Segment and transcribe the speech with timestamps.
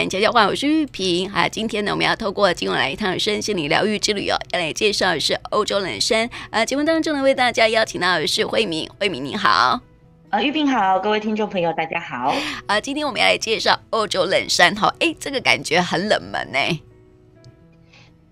[0.00, 1.30] 馆悄悄话，我是玉萍。
[1.30, 6.26] 好，今天呢，我们要透过今晚来一趟身心灵疗愈之旅哦，要来介绍的是欧洲冷杉。
[6.48, 9.78] 呃，节目当中呢，为大家邀请到的是慧敏，慧敏你好。
[10.30, 12.34] 呃，玉萍好，各位听众朋友大家好。
[12.64, 16.80] 啊，今天我们要来介绍欧洲冷杉哈，哎，这个感觉很冷门呢。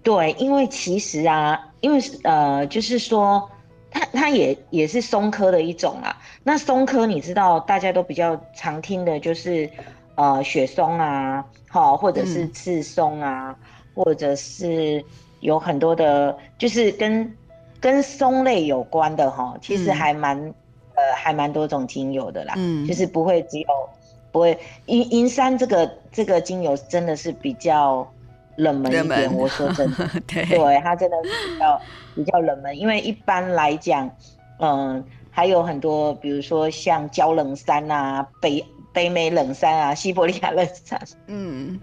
[0.02, 3.50] 对，因为其实啊，因为呃，就是说。
[3.90, 6.14] 它它也也是松科的一种啊。
[6.44, 9.70] 那松科你知道大家都比较常听的就是，
[10.14, 13.56] 呃，雪松啊，好，或者是刺松啊，嗯、
[13.94, 15.04] 或者是
[15.40, 17.36] 有很多的，就是跟
[17.80, 19.56] 跟松类有关的哈。
[19.60, 20.54] 其实还蛮、嗯、
[20.94, 22.54] 呃还蛮多种精油的啦。
[22.56, 23.66] 嗯，就是不会只有
[24.32, 28.06] 不会银银山这个这个精油真的是比较。
[28.58, 31.80] 冷门一点，我说真的， 对，对，它真的是比较
[32.16, 34.10] 比较冷门，因为一般来讲，
[34.58, 38.60] 嗯，还有很多，比如说像焦冷杉啊、北
[38.98, 41.80] 北美冷杉啊、西伯利亚冷杉，嗯，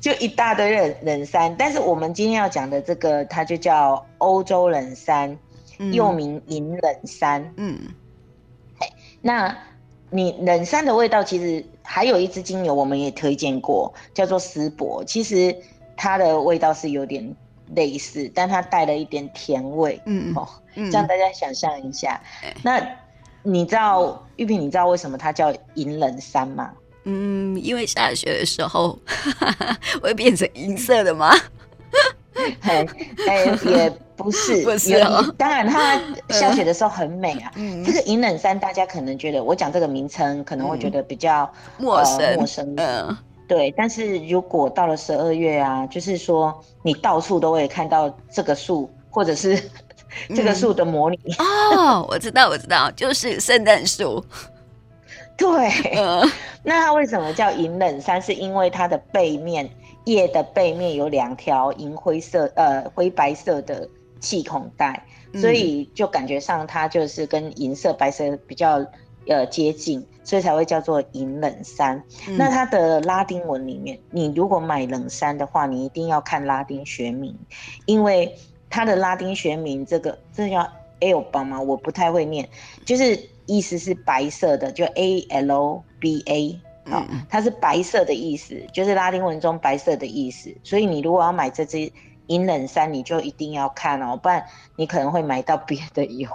[0.00, 1.54] 就一大堆冷冷杉。
[1.56, 5.38] 但是我们今天要讲的这个，它就叫欧洲冷杉，
[5.78, 7.78] 嗯、又名银冷杉，嗯，
[9.20, 9.56] 那。
[10.14, 15.02] 你冷杉的味道，其实还有一支精油，我们也推荐过，叫做丝柏。
[15.06, 15.56] 其实
[15.96, 17.34] 它的味道是有点
[17.74, 19.98] 类似，但它带了一点甜味。
[20.04, 22.20] 嗯哦，这样大家想象一下。
[22.44, 22.78] 嗯、那
[23.42, 26.70] 你知道玉萍，你知道为什么它叫银冷山吗？
[27.04, 28.96] 嗯，因为下雪的时候
[30.00, 31.34] 会变成银色的吗？
[32.62, 32.86] 哎
[33.28, 35.34] 哎，也不是， 不是哦。
[35.36, 37.50] 当然，它下雪的时候很美啊。
[37.56, 42.74] 嗯，这个银冷杉，大家可能觉得我讲这个名称可能会觉得比较陌生，陌生。
[42.76, 43.70] 嗯，对。
[43.76, 49.62] 但是如果到了十二月啊，就是说你到处都会看到这个树，或者是
[50.34, 51.18] 这个树的模拟。
[51.38, 54.24] 哦，我知道，我知道，就是圣诞树。
[55.36, 55.48] 对。
[55.96, 56.30] 嗯。
[56.62, 58.20] 那它为什么叫银冷杉？
[58.20, 59.68] 是因为它的背面。
[60.04, 63.88] 叶的背面有两条银灰色、呃灰白色的
[64.18, 68.84] 气孔带，所以就感觉上它就是跟银色、白色比较
[69.28, 72.02] 呃接近，所以才会叫做银冷杉。
[72.26, 77.38] 嗯、那它的拉丁文里面，你如果买冷杉的话，你一定要看拉丁学名，
[77.86, 78.36] 因为
[78.72, 80.66] 它的拉丁学名这个这叫
[81.00, 81.60] alba 吗？
[81.60, 82.48] 我不太会念，
[82.86, 86.58] 就是意思是白色的，就 A L B A。
[86.90, 90.52] 好，它是白色的意思，就是拉丁文中白色的意思。
[90.64, 91.92] 所以你如果要买这支
[92.28, 94.42] 银冷杉，你就一定要看哦，不然
[94.76, 96.28] 你可能会买到别的油。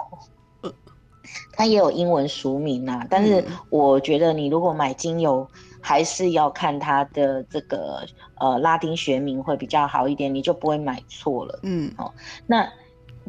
[1.52, 5.46] 它也有英文俗名啊，但是我觉得你如果买精油，
[5.80, 8.06] 还是要看它的这个
[8.36, 11.60] 呃拉丁学名会比较好一点，你就不会买错了。
[11.62, 12.14] 嗯，好，
[12.46, 12.68] 那。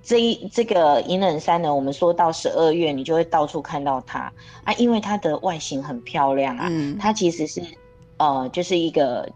[0.02, 4.32] 这一这个银冷杉呢，我们说到十二月，你就会到处看到它
[4.64, 6.68] 啊，因为它的外形很漂亮啊。
[6.70, 7.62] 嗯，它其实是
[8.16, 9.30] 呃，就是一个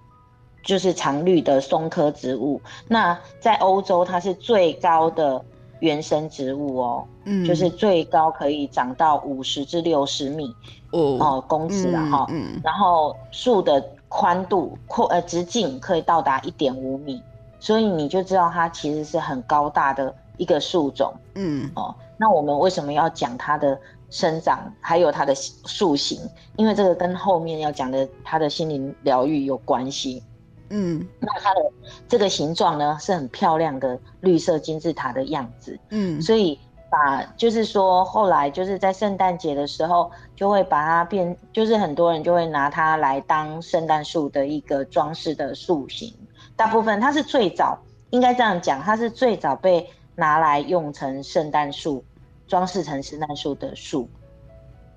[0.63, 2.61] 就是常绿的松科植物。
[2.87, 5.43] 那在欧洲，它是最高的
[5.83, 10.47] 原生植物哦，嗯，就是最高可以长到五十至六十米
[10.91, 12.25] 哦，呃，公尺了哈。
[12.29, 17.21] 嗯，嗯，然后树的宽度阔呃直径可以到达一点五米，
[17.59, 20.13] 所以你就知道它其实是很高大的。
[20.37, 23.79] 一个树种，嗯，哦，那我们为什么要讲它的
[24.09, 26.19] 生长，还有它的树形？
[26.55, 30.23] 因为这个跟后面要讲的它的心灵疗愈有关系，
[30.75, 31.61] 嗯，那它的
[32.07, 46.11] 这个形状呢是很漂亮的绿色金字塔的样子，嗯，所以把就是说后来就是在圣诞节的时候就会把它变，就是很多人就会拿它来当圣诞树的一个装饰的树形，
[46.55, 47.77] 大部分它是最早
[48.09, 49.87] 应该这样讲，它是最早被。
[50.15, 52.05] 拿来用成圣诞树，
[52.47, 54.07] 装饰成圣诞树的树，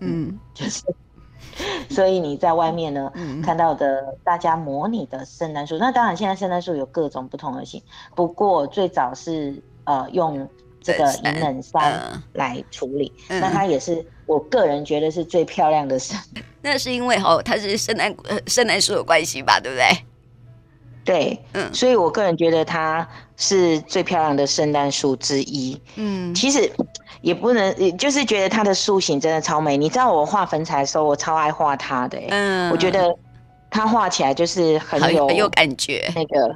[0.01, 0.85] 嗯， 就是，
[1.91, 7.83] 所以你在外面呢、嗯、看到的大家模拟的圣诞树，那当然现在圣诞树有各种不同的型，
[8.15, 10.49] 不过最早是呃用
[10.81, 16.21] 这个银冷杉来处理，嗯、那它也是我个人觉得是最漂亮的杉。
[16.63, 19.87] 那是因为哦它是圣诞呃圣诞树的关系吧，对不对？
[21.05, 25.81] 对，嗯，所以我个人觉得它是最漂亮的圣诞树之一。
[25.95, 26.69] 嗯，其实
[27.27, 29.77] 也不能，就是觉得它的塑形真的超美。
[29.77, 32.17] 你知道我画粉彩的时候，我超爱画它的。
[32.29, 33.13] 嗯，我觉得
[33.69, 36.09] 它画起来就是很有很有感觉。
[36.15, 36.55] 那个，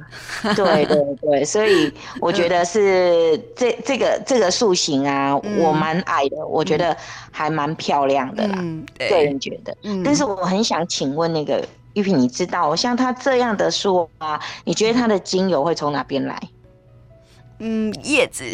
[0.55, 6.95] 对对对，所以我觉得是这这个这个塑形啊，我蛮矮的，我觉得
[7.29, 8.55] 还蛮漂亮的啦。
[8.57, 9.75] 嗯，个人觉得。
[9.83, 11.61] 嗯，但是我很想请问那个。
[11.93, 16.41] 玉萍，你知道像它这样的树啊，你觉得它的精油会从哪边来？
[17.59, 18.45] 嗯，叶子，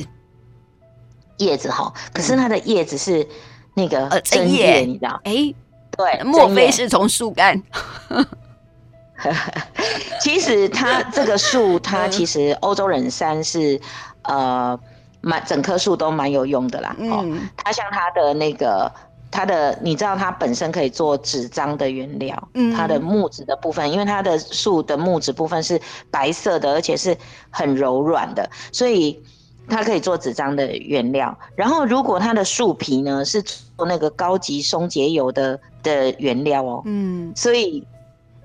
[1.38, 1.92] 叶子哈。
[2.14, 3.28] 可是它的叶子是
[3.74, 5.20] 那个针叶，你知道？
[5.24, 5.54] 哎，
[5.92, 7.62] 对，莫非是从树干？
[10.22, 13.80] 其实它这个树， 它其实欧洲人杉是
[14.24, 14.80] 呃，
[15.22, 16.96] 蛮整棵树都蛮有用的啦。
[17.00, 17.26] 嗯、哦，
[17.56, 18.92] 它像它的那个。
[19.30, 25.80] 它的，你知道它本身可以做纸张的原料，嗯，它的木质的部分，因为它的树的木质部分是
[26.10, 27.16] 白色的，而且是
[27.50, 29.22] 很柔软的，所以
[29.68, 31.38] 它可以做纸张的原料。
[31.56, 37.86] 然后，如果它的树皮呢是做那个高级松节油的的原料哦，嗯，所以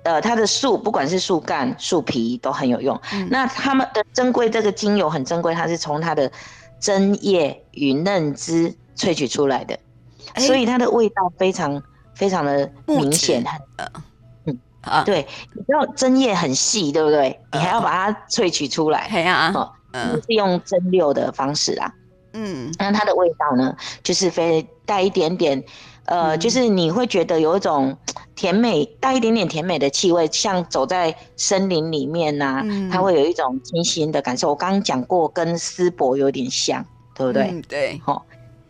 [0.03, 2.99] 呃，它的树不管是树干、树皮都很有用。
[3.13, 6.31] 嗯、那它们的珍贵这个精油很珍贵，它是从它的
[6.79, 9.77] 针叶与嫩枝萃取出来的。
[10.37, 11.81] 所以它的味道非常
[12.15, 13.87] 非常的明显，很
[14.45, 14.59] 嗯。
[14.81, 17.39] 啊，对，你知道针叶很细，对不对？
[17.53, 21.93] 你还要把它萃取出来，对啊，哦，是用蒸馏的方式啦，
[22.33, 25.63] 嗯，那它的味道呢，就是非带一点点，
[26.05, 27.95] 呃，就是你会觉得有一种
[28.35, 34.49] 甜美，带一点点甜美的气味，像走在森林里面呐，它会有一种清新的感受。
[34.49, 36.83] 我刚刚讲过，跟丝柏有点像，
[37.15, 37.61] 对不对？
[37.67, 38.25] 对，好。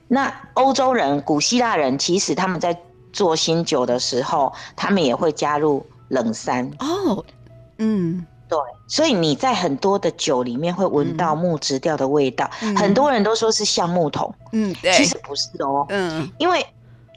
[0.10, 2.78] 那欧洲人、古希腊人，其实他们在
[3.12, 7.26] 做新酒的时候，他们也会加入冷杉哦。
[7.80, 14.32] 嗯，对，所以你在很多的酒里面会闻到木质调的味道，嗯、很多人都说是橡木桶。
[14.52, 15.84] 嗯，对，其实不是哦。
[15.90, 16.64] 嗯，因为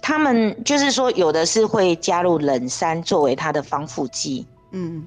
[0.01, 4.47] 他们就是说，有的是会加入冷杉作为它的防腐剂。
[4.71, 5.07] 嗯，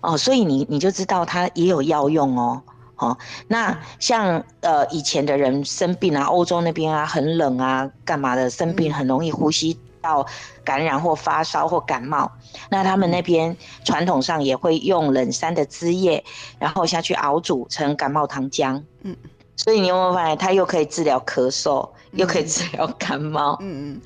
[0.00, 2.62] 哦，所以你你就知道它也有药用哦。
[2.96, 3.16] 哦，
[3.48, 10.26] 那像呃以前的人生病啊，欧洲那边啊很冷啊，干嘛的生病很容易呼吸道
[10.64, 12.30] 感染或发烧或感冒，
[12.70, 16.22] 那他们那边传统上也会用冷杉的枝叶，
[16.58, 18.82] 然后下去熬煮成感冒糖浆。
[19.02, 19.16] 嗯，
[19.56, 23.56] 所以你有没有发现它又可以治疗咳嗽，又可以治疗感冒？
[23.60, 24.00] 嗯嗯。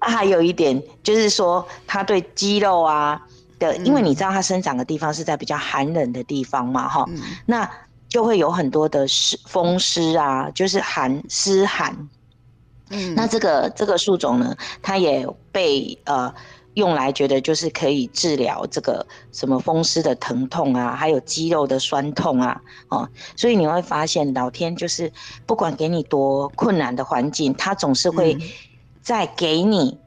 [0.00, 3.20] 啊，还有一点就是说，它对肌肉啊
[3.58, 7.06] 的，因为你知道它生长的地方是在比较寒冷的地方嘛，哈，
[7.46, 7.68] 那。
[8.08, 11.94] 就会有很多的湿风湿啊，就是寒湿寒。
[12.90, 16.32] 嗯，那这个这个树种呢，它也被呃
[16.74, 25.12] 用来觉得就是可以治疗这个什么风湿的疼痛啊，还有肌肉的酸痛啊，哦，所以你会发现老天就是
[25.46, 28.38] 不管给你多困难的环境，它总是会
[29.02, 29.98] 再给你。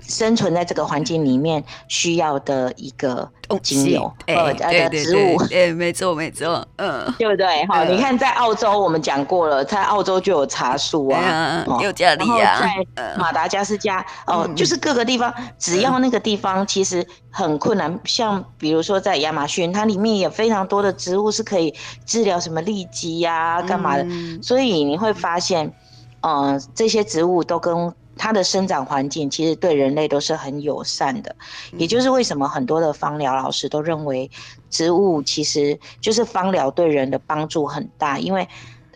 [0.00, 3.28] 生存在这个环境里面需要的一个
[3.62, 7.66] 精油，呃，的植物，哎，没错，没错，嗯，对不对？
[7.66, 12.60] 好，你看在澳洲，我们讲过了，在澳洲就有茶树啊，尤加利啊，
[12.94, 21.74] 在马达加斯加，哦，就是各个地方，只要那个地方其实很困难，像比如说在亚马逊，它里面也非常多的植物是可以
[22.06, 24.06] 治疗什么痢疾呀，干嘛的，
[24.40, 25.72] 所以你会发现，
[26.20, 27.92] 嗯，这些植物都跟。
[28.18, 31.34] 它的生长环境其实对人类都是很友善的，
[31.78, 34.28] 也就是为什么很多的芳疗老师都认为
[34.68, 38.46] 植物其实就是芳疗对人的帮助很大，因为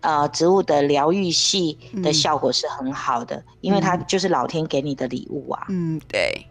[0.01, 5.67] 呃植物的疗愈系的效果是很好的，因为它就是老天给你的礼物啊。
[5.69, 6.47] 嗯，对，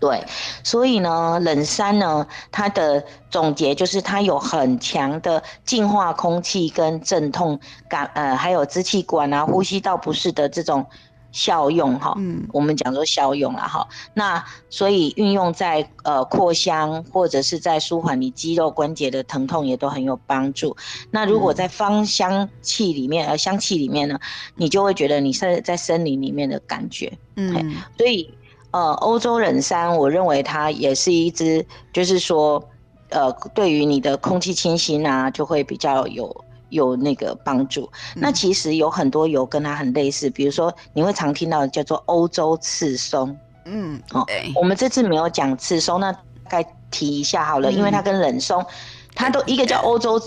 [0.00, 0.24] 对，
[0.64, 10.86] 所以呢，冷杉呢，它的总结就是它有很强的净化空气跟镇痛感，呃，还有支气管啊、呼吸道不适的这种。
[11.32, 20.76] 效用哈，嗯，我们讲说效用了哈，那所以运用在呃扩香或者是在舒缓你肌肉关节的疼痛也都很有帮助。
[21.10, 24.18] 那如果在芳香气里面，呃香气里面呢，
[24.56, 28.32] 你就会觉得你是在森林里面的感觉，嗯，所以
[28.72, 32.62] 呃欧洲冷杉，我认为它也是一支，就是说
[33.10, 36.44] 呃对于你的空气清新啊，就会比较有。
[36.70, 43.36] 有那个帮助，嗯、那其实有很多油跟它很类似，比如说你会常听到的叫做欧洲赤松，
[43.66, 48.64] 嗯，哦，我们这次没有讲赤松，那大概提一下好了，嗯、因为它跟冷松，
[49.14, 50.20] 它都一个叫欧洲，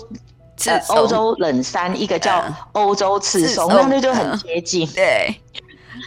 [0.66, 5.34] 呃，欧洲冷杉，一个叫欧洲赤松，那就就很接近，对，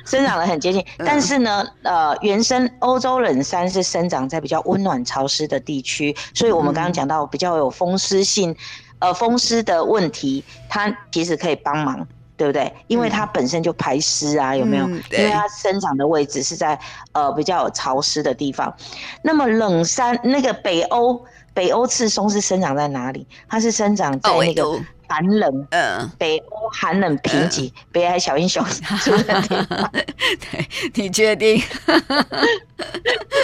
[0.05, 8.55] 生长的很接近，嗯、但是呢，呃，原生欧洲冷杉是生长在比较温暖潮湿的地区，所以我们刚刚讲到比较有风湿性。
[8.99, 12.73] 呃，风湿的问题，它其实可以帮忙，对不对？
[12.87, 14.85] 因为它本身就排湿啊，有没有？
[14.87, 16.79] 嗯、因为它生长的位置是在
[17.11, 18.75] 呃比较潮湿的地方。
[19.21, 21.23] 那么冷杉那个北欧
[21.53, 23.27] 北欧赤松是生长在哪里？
[23.47, 24.63] 它是生长在那个
[25.07, 29.91] 寒冷，嗯，北欧寒冷贫瘠，嗯、北海小英雄出的地方。
[29.93, 31.61] 对，你确定？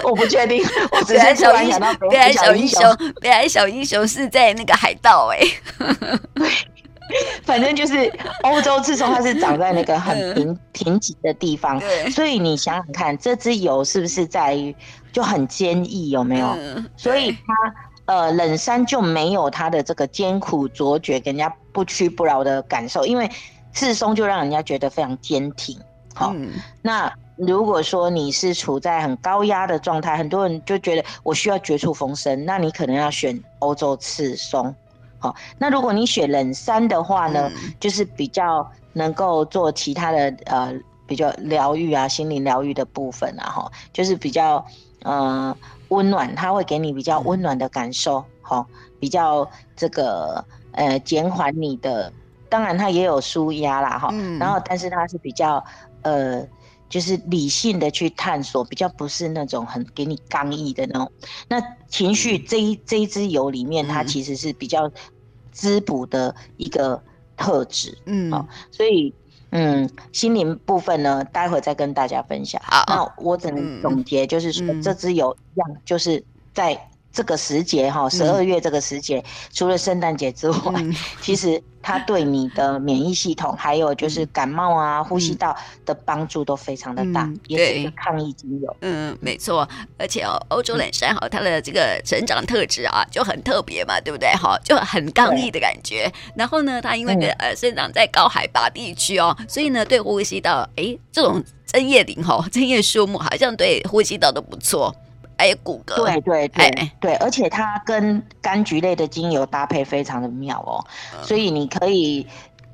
[0.03, 2.81] 我不确定， 我只是突然想到北海小英雄。
[3.21, 5.39] 北海小英雄是在那个海盗哎、
[6.43, 6.67] 欸，
[7.43, 8.11] 反正就是
[8.43, 14.75] 欧洲自从，它是长在那个很贫贫瘠的地方，所以你想想看，这支油是不是在于
[15.11, 16.57] 就很坚毅，有没有？
[16.97, 17.53] 所以它
[18.05, 23.29] 呃冷杉就没有它的这个艰苦卓绝，给人家不屈不挠的感受，因为
[23.73, 25.79] 赤松就让人家觉得非常坚挺。
[26.15, 26.33] 好，
[26.81, 34.73] 那如果说你是处在很高压的状态，很多人就觉得我需要绝处逢生，那你可能要选欧洲赤松。
[35.17, 40.71] 好，那如果你选冷杉的话呢，嗯、就是比较能够做其他的呃，
[41.07, 44.63] 比较疗愈啊，心灵疗愈的部分啊，哈，就是比较
[45.01, 45.57] 呃
[45.93, 52.11] 温暖，它会给你比较温暖的感受，好、嗯，比较这个呃减缓你的，
[52.49, 55.63] 当然它也有舒压啦，哈、嗯，然后但是它是比较
[56.01, 56.45] 呃，
[56.89, 61.11] 就是理性的去探索，比较不是那种很给你刚毅的那种。
[61.47, 64.91] 那情绪这一这一支油里面，它其实是比较。
[65.55, 66.99] 滋补的一个
[67.37, 69.13] 特质，嗯，好，所以，
[69.55, 72.61] 嗯，心灵部分呢，待会再跟大家分享。
[72.65, 76.89] 好，那我只能总结，就是说，嗯、这支有一样，就是在。
[77.13, 85.55] 这个时节哈，十二月这个时节，嗯、除了圣诞节之外，嗯、 其实它对你的免疫系统，还有就是感冒啊、嗯、呼吸道
[85.85, 88.75] 的帮助都非常的大，嗯、也是一个抗疫精油。
[88.81, 94.29] 嗯，没错，而且哦，欧洲冷杉哈，它的这个成长特质啊就很特别嘛，对不对？
[94.31, 96.11] 哈，就很刚毅的感觉。
[96.35, 104.95] 然后呢，它因为呃生长在高海拔地区哦，所以呢，对呼吸道，哎，这种针叶林哈，针叶树木好像对呼吸道都不错。
[105.43, 110.79] 还有骨骼，对对对嘿对，而且它跟柑橘类的精油搭配非常的妙哦，
[111.13, 112.25] 嗯、所以你可以，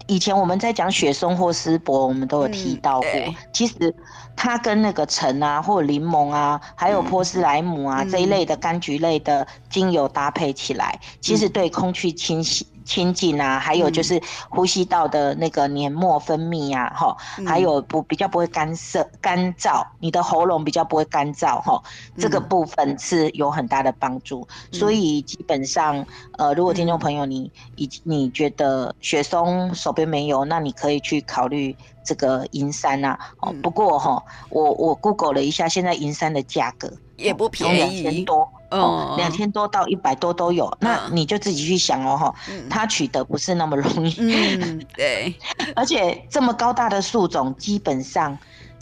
[0.05, 3.91] 以前我们在讲雪松或丝柏，我们都有提到过，嗯、其实
[4.35, 12.67] 它跟那个橙啊或柠檬啊，还有波斯莱姆啊、嗯、这一类的柑橘类的精油搭配起来，嗯、其实对空气清洗。
[12.85, 21.81] 清净啊，还有就是呼吸道的那个黏膜分泌啊，哈、嗯，还有不比较不会干涩干燥，你的喉咙比较不会干燥，哈，
[22.17, 24.47] 这个部分是有很大的帮助。
[24.71, 26.05] 嗯、所以基本上，
[26.37, 33.19] 呃，如果听众朋友你以你觉得雪松手边没有，那你可以去考虑这个银山啊。
[33.39, 38.49] 哦、嗯，不过哈，我我 Google 了一下，现在银山的价格也不便宜，两千多。
[38.69, 42.35] 哦，两千多到一百多都有，那你就自己去想哦，哈，
[42.69, 45.33] 它取得不是那么容易，嗯，对，
[45.75, 48.37] 而且这么高大的树种，基本上，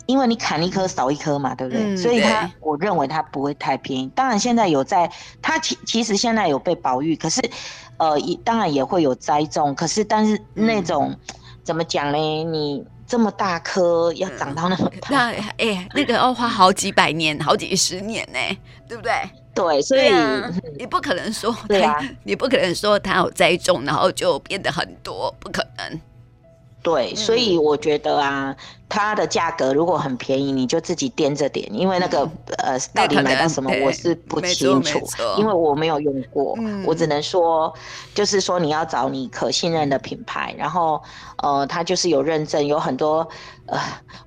[0.06, 1.96] 因为你砍一棵少一棵嘛，对不对？
[1.96, 4.12] 所以它，我认为它不会太便宜。
[4.14, 5.10] 当然，现在有在，
[5.42, 7.40] 它其其实现在有被保育，可是，
[7.96, 11.16] 呃，也当然也会有栽种，可是，但是那种
[11.64, 12.18] 怎么讲呢？
[12.18, 19.14] 你这么大颗要长到那么大，那哎，那个要花好几百年、好几十年呢，对不对？
[19.56, 26.02] 对，所以、啊、你不可能说对，啊、你不可能说它有栽种，然后就变得很多，不可能。
[26.88, 28.56] 对，所以我觉得啊，
[28.88, 35.06] 它的价格如果很便宜，你就自己掂着点，因为那个、嗯、呃，到底买到什么我是不清楚，
[35.38, 37.74] 因为我没有用过，嗯、我只能说，
[38.16, 41.04] 就是说你要找你可信任的品牌，然后
[41.44, 43.28] 呃，它就是有认证，有很多
[43.66, 43.78] 呃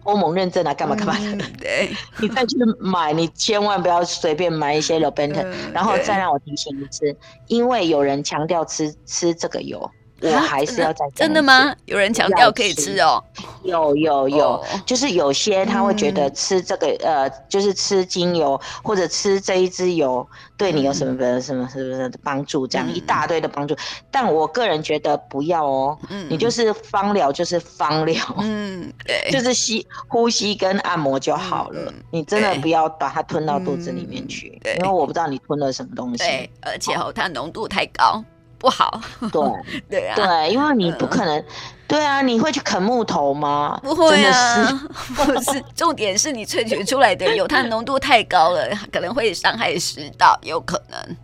[0.03, 1.43] 欧盟认证啊，干嘛干嘛的。
[1.47, 1.91] 嗯、对，
[2.21, 9.91] 你再去买，你千万不要随便买一些 Robenton、嗯、然后再让我提醒一次，因为有人强调吃吃这个油。
[10.23, 11.75] 我还是要再真的吗？
[11.87, 13.23] 有人强调可以吃哦，
[13.63, 23.75] 有有有，就是有些他会觉得吃这个呃，就是吃精油或者吃这一支油对你有什么什么什么的帮助，这样一大堆的帮助。
[24.11, 25.99] 但我个人觉得不要哦，
[26.29, 31.93] 你就是芳疗就是芳疗，嗯，对，就是吸呼吸跟按摩就好了。
[32.11, 36.19] 你真的不要把它吞到肚子里面去，因为我不知道你吞了什么东西。
[36.19, 38.23] 对，而且哦，它浓度太高。
[38.61, 39.01] 不好，
[39.33, 39.43] 对。
[39.89, 41.45] 对啊，对，因为你不可能，嗯、
[41.89, 43.81] 对啊，你会去啃木头吗？
[43.83, 44.83] 不会啊，
[45.17, 51.17] 不是，重点是你萃取出来的油，它浓度太高了，可能会伤害食道，有可能。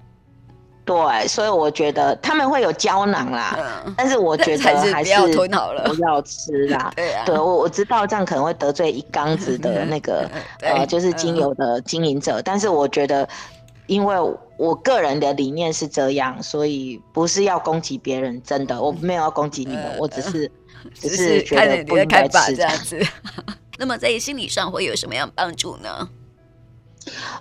[0.86, 6.92] 对，所以我觉得他们会有胶囊啦，嗯、但是我觉得 还是不要吞好了，不要吃啦。
[6.96, 10.30] 对啊，对我我知道这样可能会得罪一缸子的那个
[10.62, 13.28] 呃，就是精油的经营者，嗯、但是我觉得。
[13.86, 14.16] 因为
[14.56, 20.50] 我个人的理念是这样，所以不是要攻击别人，真的，我没有要攻击你们，呃、我只是
[20.94, 23.00] 只是觉得不应该吃这样子。
[23.78, 26.08] 那么在心理上会有什么样帮助呢？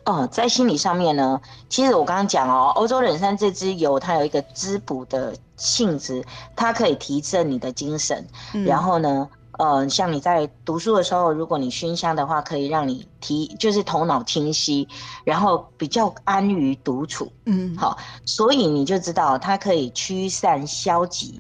[0.04, 6.24] 哦，在心理上面呢，其实我刚刚讲哦，欧洲冷杉这支油它有一个滋补的性质，
[6.56, 9.30] 它可以提振你的精神，嗯、然后呢。
[9.58, 14.88] 呃，像你在读书的时候，如果你熏香的话，可以让你提，就是头脑清晰，
[15.24, 17.32] 然后比较安于独处。
[17.46, 21.40] 嗯，好，所以你就知道它可以驱散消极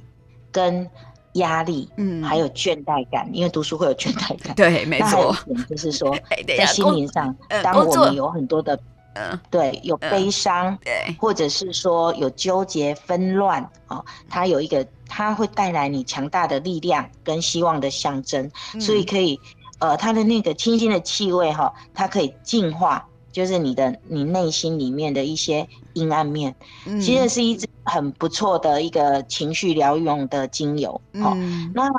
[0.51, 0.89] 跟
[1.34, 4.55] 压力，嗯，还有倦怠感，因为读书会有倦怠感。
[4.55, 5.36] 对，没错。
[5.69, 6.15] 就是说，
[6.57, 8.79] 在心灵上，当我们有很多的，
[9.15, 19.39] 嗯，对，有悲伤，对，或者是说有纠结、纷乱，哦，它有一个，它会带来你强大的力量跟希望的象征，所以可以，
[19.79, 23.05] 呃，它的那个清新的气味，哈，它可以净化。
[23.31, 26.55] 就是你的你内心里面的一些阴暗面，
[26.86, 30.89] 嗯、其实是一支很不错的一个情绪疗愈用的精油。
[31.22, 31.91] 好、嗯，那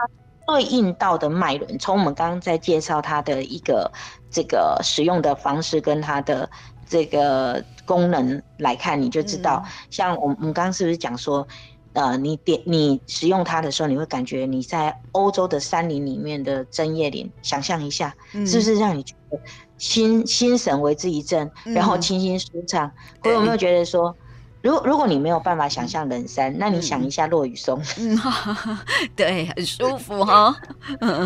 [0.47, 3.93] 对应到的脉轮，从我们刚刚在介绍它的一个
[4.31, 6.49] 这个使用的方式跟它的
[6.89, 11.47] 这个功能来看，你就知道，嗯、像我们我们刚刚是不是讲说，
[11.93, 19.39] 呃，你点你使用它的时候，你会感觉你在欧洲的山林里面的针叶林，想象一下，嗯、是不是让你觉得？
[19.79, 22.91] 心心神为之一振，然后清新舒畅。
[23.23, 24.17] 我、嗯、有没有觉得说，
[24.63, 28.19] 如果如果你没有办法想象冷杉，嗯、那你想一下落雨松，嗯，
[29.15, 30.57] 对，很舒服哈。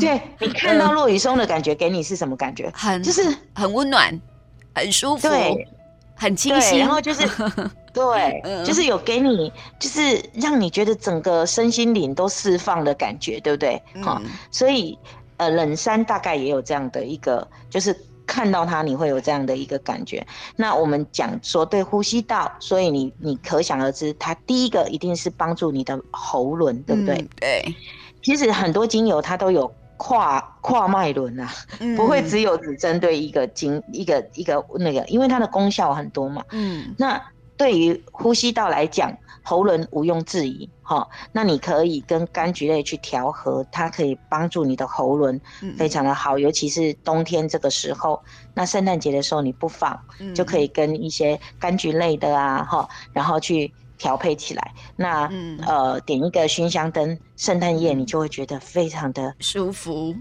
[0.01, 2.69] 对，你看到落雨松的感觉，给你是什么感觉？
[2.75, 4.21] 很就是很温暖，
[4.75, 5.69] 很舒服，对，
[6.15, 6.79] 很清新。
[6.79, 7.29] 然后就是
[7.93, 13.83] 对，就是有给你，就是让你觉得整个身心灵都释放的感觉，对不对？
[14.03, 14.99] 哈、嗯，所以
[15.37, 17.97] 呃，冷杉大概也有这样的一个，就是。
[18.27, 20.25] 看到它，你会有这样的一个感觉。
[20.55, 27.17] 那我们讲说对呼吸道，所以你你可想而知，它第一个一定是帮助你的喉轮，对不对？
[27.17, 27.75] 嗯、对。
[28.23, 36.43] 其实很多精油它都有跨跨脉轮啊，嗯、不会只有只针对一个经一个一个那个，因为它的功效很多嘛。
[36.53, 36.95] 嗯。
[36.97, 37.23] 那
[37.59, 45.39] 对于呼吸道来讲，喉轮毋庸置疑，哈，那你可以跟柑橘类去调和，它可以帮助你的喉轮
[45.77, 48.23] 非常的好，嗯、尤其是冬天这个时候，
[48.55, 50.01] 那圣诞节的时候你不妨
[50.35, 60.17] 就可以跟一些柑橘类的啊，哈，然后去调配起来，那、嗯、呃点一个熏香灯，圣诞夜你就会觉得非常的舒服，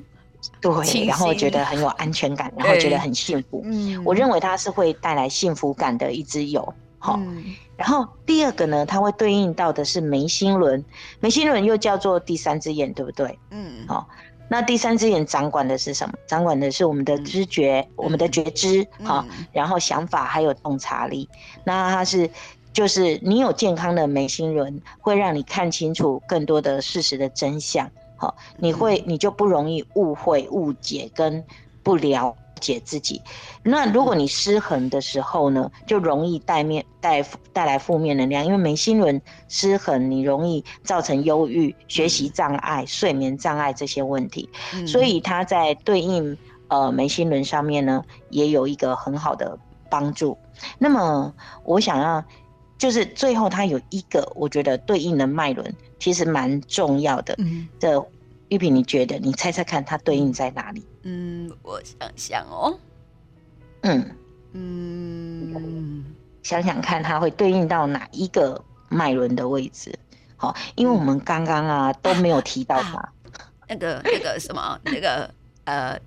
[0.59, 6.73] 对，然后觉得很有安全感，然后觉得很幸福，嗯，我认为它是会带来幸福感的一支油。
[7.01, 10.83] 好，嗯、然后第二个呢，它会对应到的是眉心轮，
[11.21, 13.39] 眉心轮又叫做第三只眼，对不对？
[13.51, 14.05] 嗯，好，
[14.49, 16.13] 那第三只眼掌管的是什么？
[16.27, 21.29] 掌管的是我们的知觉，嗯、我们的觉知，好、嗯，然后想法还有洞察力。
[21.63, 22.29] 那它是，
[22.71, 27.89] 就是你有健康的眉心轮，会让你看清楚更多的事实的真相。
[28.15, 31.43] 好，你会，你就不容易误会、误解跟
[31.81, 33.21] 不了解自己，
[33.63, 44.49] 那如果你失衡的时候呢，就容易带面带带来负面能量，因为眉心轮失衡，你容易造成忧郁、学习障碍、睡眠障碍这些问题。
[44.73, 49.57] 嗯、所以它在对应呃眉心轮上面呢，也有一个很好的
[49.89, 50.37] 帮助。
[50.77, 52.21] 那么我想要
[52.79, 57.35] 就是最后它有一个我觉得对应的脉轮，其实蛮重要的。
[57.37, 58.03] 嗯，这
[58.47, 59.19] 玉萍，你觉得？
[59.19, 60.83] 你猜猜看，它对应在哪里？
[61.03, 62.79] 嗯，我想想哦，
[63.81, 64.15] 嗯
[64.53, 66.05] 嗯，
[66.41, 69.93] 想想看，它会对应到哪一个脉轮的位置？
[70.37, 73.13] 好，因为我们刚刚啊都没有提到它，
[73.67, 75.29] 那个那个什么，那个
[75.65, 75.99] 呃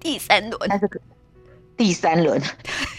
[0.00, 0.98] 第三轮，那这个
[1.80, 2.38] 第三轮，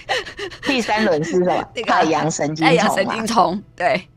[0.66, 1.64] 第三轮是什么？
[1.86, 4.08] 太阳神经丛，太阳神经丛，对。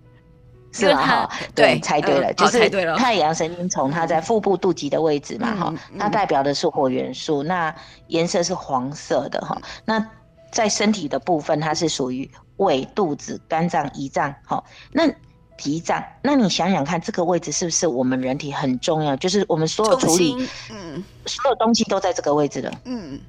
[0.73, 1.07] 是吗？
[1.07, 7.73] 哈，对，猜对了，就是太阳神经丛，它在腹部肚脐的位置嘛，哈，它代表的是火元素，那
[8.09, 10.05] 颜色是黄色的，哈，那
[10.51, 15.09] 在身体的部分，它是属于胃、肚子、肝脏、胰脏，哈，那
[15.57, 19.15] 脾脏，那你想想看，这个位置是不是我们人体很重要？
[19.17, 23.21] 就是我们所有处理，嗯，所有东西都在这个位置的，嗯，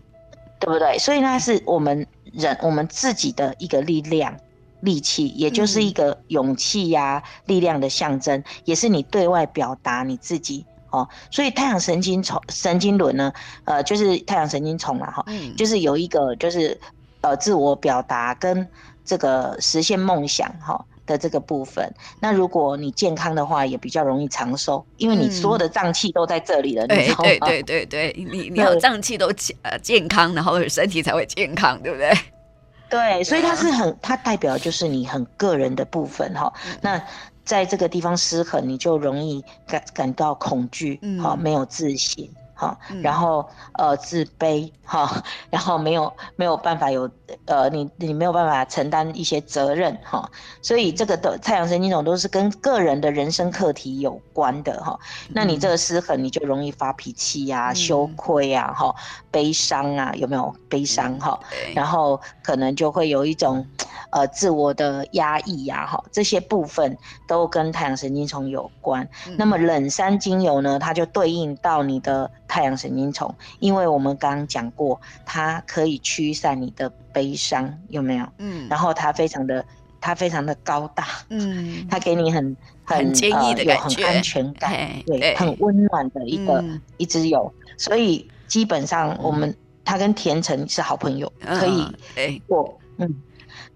[0.66, 0.98] 对不对？
[0.98, 4.36] 所以那是我们人我们自己的一个力量。
[4.82, 11.08] 力气，也就是一个勇气呀、力量的象征，也是你对外表达你自己哦。
[11.32, 16.80] 所以太阳神经丛、神经轮呢，呃，就是太阳神经丛了哈，嗯、就是有一个就是
[17.22, 18.68] 呃自我表达跟
[19.04, 21.94] 这个实现梦想哈的这个部分。
[22.20, 27.24] 那如果你健康的话，也比较容易长寿，因为你所有的脏器都在这里了，嗯、你知道吗？
[27.24, 32.12] 对对对对，你你有脏器都健呃健康，然后身体才会健康，对不对？
[32.88, 36.54] 对，所以它是很，它代表就是你很个人的部分哈。
[36.68, 37.04] 嗯、那
[37.44, 47.10] 在这个地方失衡，你就容易感感到恐惧，好、嗯、没有自信，哈，然后呃自卑哈， 然后没有没有办法有
[47.46, 50.30] 呃你你没有办法承担一些责任哈，
[50.62, 55.00] 所以这个的太阳神经丛都是跟个人的人生课题有关的哈。
[55.30, 58.94] 那你这个失衡，你就容易发脾气呀、羞愧呀、哈、
[59.32, 61.40] 悲伤啊，有没有悲伤哈？
[61.74, 63.66] 然后可能就会有一种
[64.12, 69.08] 呃自我的压抑呀哈，这些部分都跟太阳神经丛有关。
[69.38, 72.30] 那么冷杉精油呢，它就对应到你的。
[72.48, 78.28] 太阳神经丛，因为我们刚刚讲过，它可以驱散你的悲伤，有没有？
[78.40, 78.68] 嗯。
[78.70, 79.66] 然后它非常的，
[80.02, 84.72] 它非常的高大，嗯， 它给你很很，坚毅的感觉，呃、有很安全感，
[85.06, 87.50] 对，很温暖的一个、嗯、一支油。
[87.78, 92.78] 所以基本上我们、嗯、它跟甜橙是好朋友，嗯、可以过。
[92.98, 93.16] 嗯，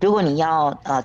[0.01, 1.01] 如果你要呃。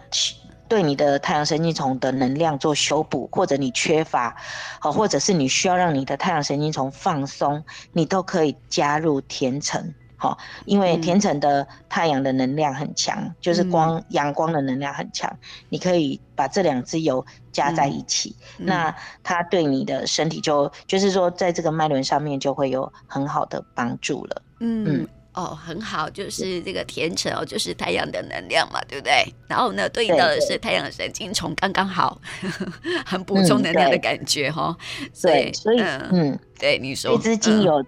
[0.66, 4.34] 对你的太阳神经丛的能量做修补，或者你缺乏，
[4.80, 15.30] 好，或者是你需要让你的太阳神经丛放松，你都可以加入甜橙，好，因为甜橙的太阳的能量很强，嗯、就是光阳光的能量很强，
[15.68, 25.02] 你可以把这两支油加在一起，嗯、那它对你的身体就就是说，在这个脉轮上面就会有很好的帮助了，嗯。
[25.02, 29.26] 嗯哦，很好，就是这个甜橙哦，就是太阳的能量嘛，对不对？
[29.48, 32.20] 然后呢，对应到的是太阳神经丛，刚刚好，
[33.04, 34.76] 很补充能量的感觉哈。
[35.20, 37.84] 对，所以嗯，对你说，这支精油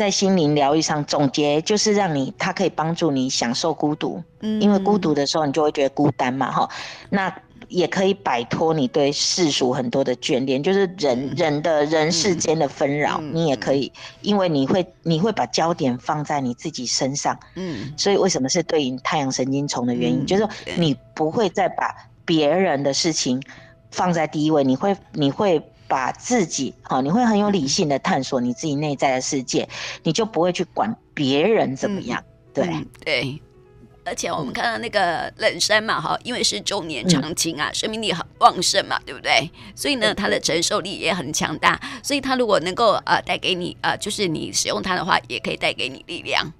[0.00, 6.68] 在心灵疗愈上总结就是让你，它可以帮助你享受孤独，嗯，因为孤独的时候你就会觉得孤单嘛，哈，
[7.10, 7.30] 那。
[7.68, 23.40] 也可以摆脱你对世俗很多的眷恋，就是人人的人世间的纷扰，嗯、你也可以，因为你会你会把焦点放在你自己身上，嗯，所以为什么是对应太阳神经丛的原因，嗯、就是你不会再把别人的事情
[23.92, 29.68] 放在第一位，你会你会把自己，好，你会很有理性的探索你自己内在的世界，
[30.04, 33.42] 你就不会去管别人怎么样，嗯、对、嗯、对。
[34.02, 39.50] 而且我们看到那个冷山嘛，哈，因为是周年长青啊，生命力很旺盛嘛，对不对？
[39.74, 41.78] 所以呢，它的承受力也很强大。
[42.02, 46.50] 所以它如果能够呃带给你呃，就是你使用它的话，也可以带给你力量，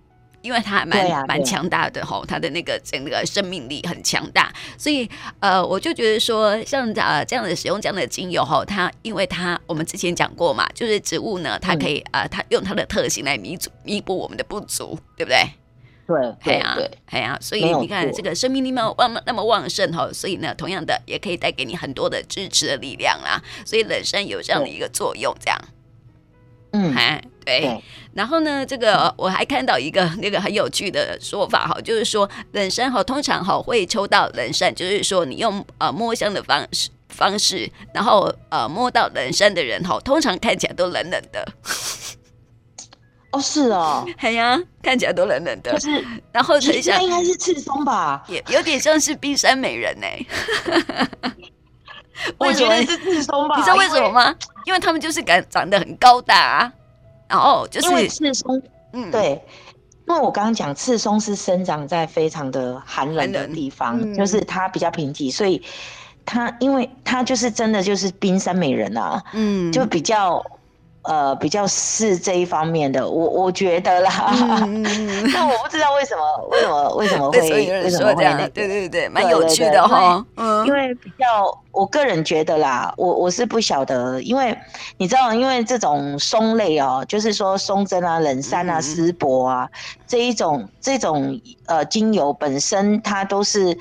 [0.42, 4.52] 因为它还蛮蛮强大的吼，它的那个整个生命力很强大。
[4.78, 5.08] 所以
[5.40, 15.38] 呃，我就觉得说，像呃这样的使用这样的精油哈，它因为它我们之前讲过嘛，就是植物呢，它可以呃，它用它的特性来弥补弥补我们的不足，对不对？
[16.06, 17.20] 对，对呀，对。
[17.20, 23.40] 呀，所以你看这个生命力那么旺那么旺盛哈，所以呢，同样的也可以带给你很多的支持的力量啦。
[23.64, 25.58] 所以冷杉有这样的一个作用，这样，
[26.72, 27.82] 嗯，哎，对。
[28.14, 41.46] 然后呢，这个我还看到一个 那个很有趣的说法哈，就是说冷杉哈，通常哈会抽到冷杉，就是说你用呃摸香的方式方式，然后呃摸到冷杉的人哈，通常看起来都冷冷的。
[43.32, 45.78] 哦，是哦， 哎呀，看起来都冷冷的。
[45.78, 48.24] 是，然后等一下，应该是赤松吧？
[48.26, 50.06] 也有点像是冰山美人呢。
[52.38, 53.56] 我觉得是赤松吧？
[53.56, 54.34] 你知道为什么吗？
[54.66, 56.70] 因为他们就是敢长得很高大，
[57.30, 58.62] 然后就是因为刺松，
[58.92, 59.42] 嗯，对，
[60.06, 65.62] 因为我刚刚讲刺松是生长在非常的寒冷的地方，就是它比较贫瘠，所以
[66.26, 70.44] 它因为它就是真的就是冰山美人啊，嗯，就比较。
[71.02, 74.10] 呃，比较是这一方面的，我我觉得啦，
[74.66, 74.84] 嗯、
[75.32, 78.50] 但我不知道为什么，为什么，为什么 会，为什么会这样？
[78.52, 80.22] 对对对，蛮有趣的哈。
[80.36, 84.54] 嗯，因为比较，我个人觉得啦，我我是不晓得，因为
[84.98, 89.66] 你知道，因为这种松类哦，就是说松针啊、冷杉啊、丝柏啊
[90.06, 93.76] 这一种这种呃精油本身，它都是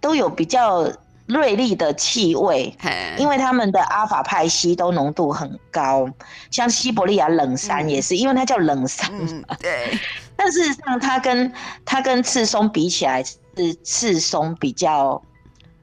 [0.00, 0.90] 都有比较。
[1.28, 2.74] 锐利的气味，
[3.18, 6.08] 因为他们的阿法派烯都浓度很高，
[6.50, 9.44] 像西伯利亚冷杉也是，嗯、因为它叫冷杉嘛。
[9.48, 9.98] 嗯、对。
[10.34, 11.52] 但事实上，它跟
[11.84, 13.36] 它跟赤松比起来，是
[13.84, 15.20] 赤松比较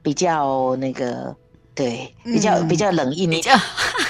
[0.02, 1.36] 比较那个，
[1.74, 3.52] 对，比较、嗯、比较冷硬，比较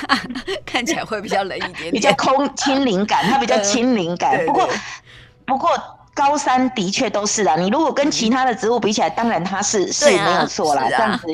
[0.64, 4.46] 看起来会比较冷一点点，比较空轻灵感，它比较轻灵感。
[4.46, 4.68] 不过，
[5.44, 5.70] 不过。
[6.16, 11.26] 高山的确都是啊，你如果跟其他的植物比起来，当然它是是没有错啦，这样子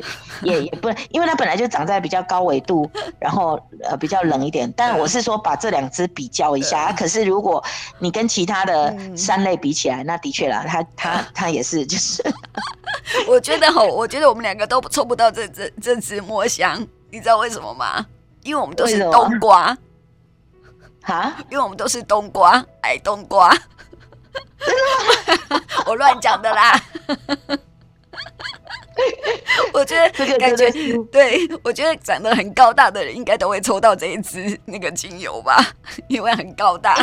[0.43, 2.91] 也也不，因为它本来就长在比较高纬度，
[3.21, 4.71] 然后呃比较冷一点。
[4.77, 7.63] 但我是说把这两只比较一下，可是如果
[8.01, 12.21] 你跟其他的山类比起来，那的确啦，它 它它也是就是。
[13.29, 18.05] 我觉得吼，我觉得我们两个都抽不到这这这只墨香，你知道为什么吗？
[18.43, 19.77] 因为我们都是冬瓜
[21.03, 23.57] 啊，因为我们都是冬瓜，矮冬瓜。
[24.59, 24.83] 真的
[25.57, 25.63] 吗？
[25.87, 26.81] 我乱讲的啦！
[29.73, 30.71] 我觉得这个感觉，
[31.11, 35.75] 对，我觉得长得很高大的人应该都会抽到这一支那个精油吧，
[36.09, 36.97] 因为很高大。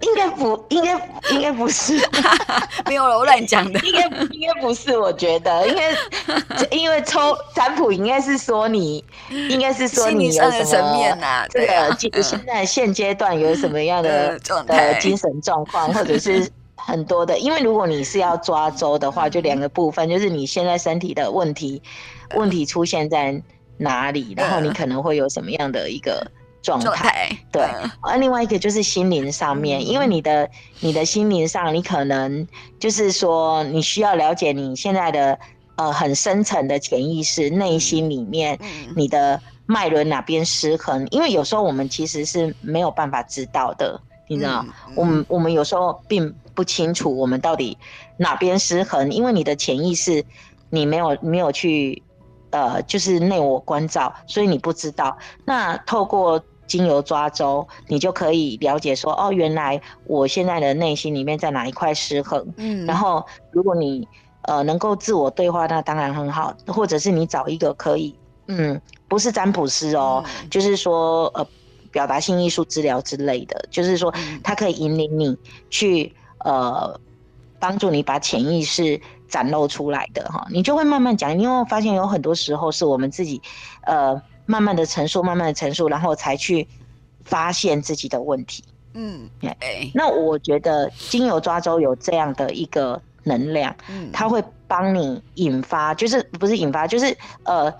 [0.00, 0.92] 应该不，应该
[1.30, 1.96] 应该不是，
[2.86, 3.80] 没有了，我乱讲的。
[3.86, 5.82] 应该应该不是，我觉得，因为
[6.70, 11.46] 因为抽占卜应该是说你，应该是说你有什么层面啊？
[11.48, 11.66] 这
[12.10, 17.38] 个现在现阶段有什么样的 的精神状况，或者是很多的。
[17.38, 21.80] 因为如果你是要抓周的话，就两个部分，就是你现在身体的问题
[22.34, 23.40] 问题出现在
[23.78, 26.26] 哪里，然后你可能会有什么样的一个。
[26.64, 27.30] 状态。
[27.52, 27.62] 对，
[28.00, 30.50] 而另外一个就是心灵上面，嗯、因为你的
[30.80, 32.48] 你的心灵上，你可能
[32.80, 35.38] 就是说，你需要了解你现在的
[35.76, 38.58] 呃很深层的潜意识，内心里面
[38.96, 47.76] 你的脉轮哪边失衡，因为有时候我们其实是没有办法知道的，你知道，嗯、我们我们有时候并不清楚我们到底
[48.16, 50.24] 哪边失衡，因为你的潜意识
[50.70, 52.02] 你没有没有去
[52.50, 55.16] 呃就是内我关照，所以你不知道。
[55.44, 56.42] 那透过
[56.74, 62.44] 精油抓周，你就可以了解说，哦，原来我现在的内心里面在哪一块失衡。
[62.56, 64.08] 嗯，然后如果你
[64.42, 66.52] 呃能够自我对话，那当然很好。
[66.66, 68.12] 或者是你找一个可以，
[68.48, 71.46] 嗯，不是占卜师哦，嗯、就是说呃
[71.92, 75.36] 表达性艺术治疗之类的，就是说他可以引领你
[75.70, 76.12] 去
[76.44, 76.98] 呃
[77.60, 83.40] 帮助你把潜意识展露出来的哈，你就会慢慢讲，你会发现有很多时候是我们自己
[83.86, 84.20] 呃。
[84.46, 86.66] 慢慢的陈述，慢慢的陈述，然后才去
[87.24, 88.64] 发现自己的问题。
[88.94, 89.90] 嗯，对。
[89.94, 97.72] 那我觉得精油抓周有这样的一个能量，嗯，它会帮你引发，就是不是引发，就是呃，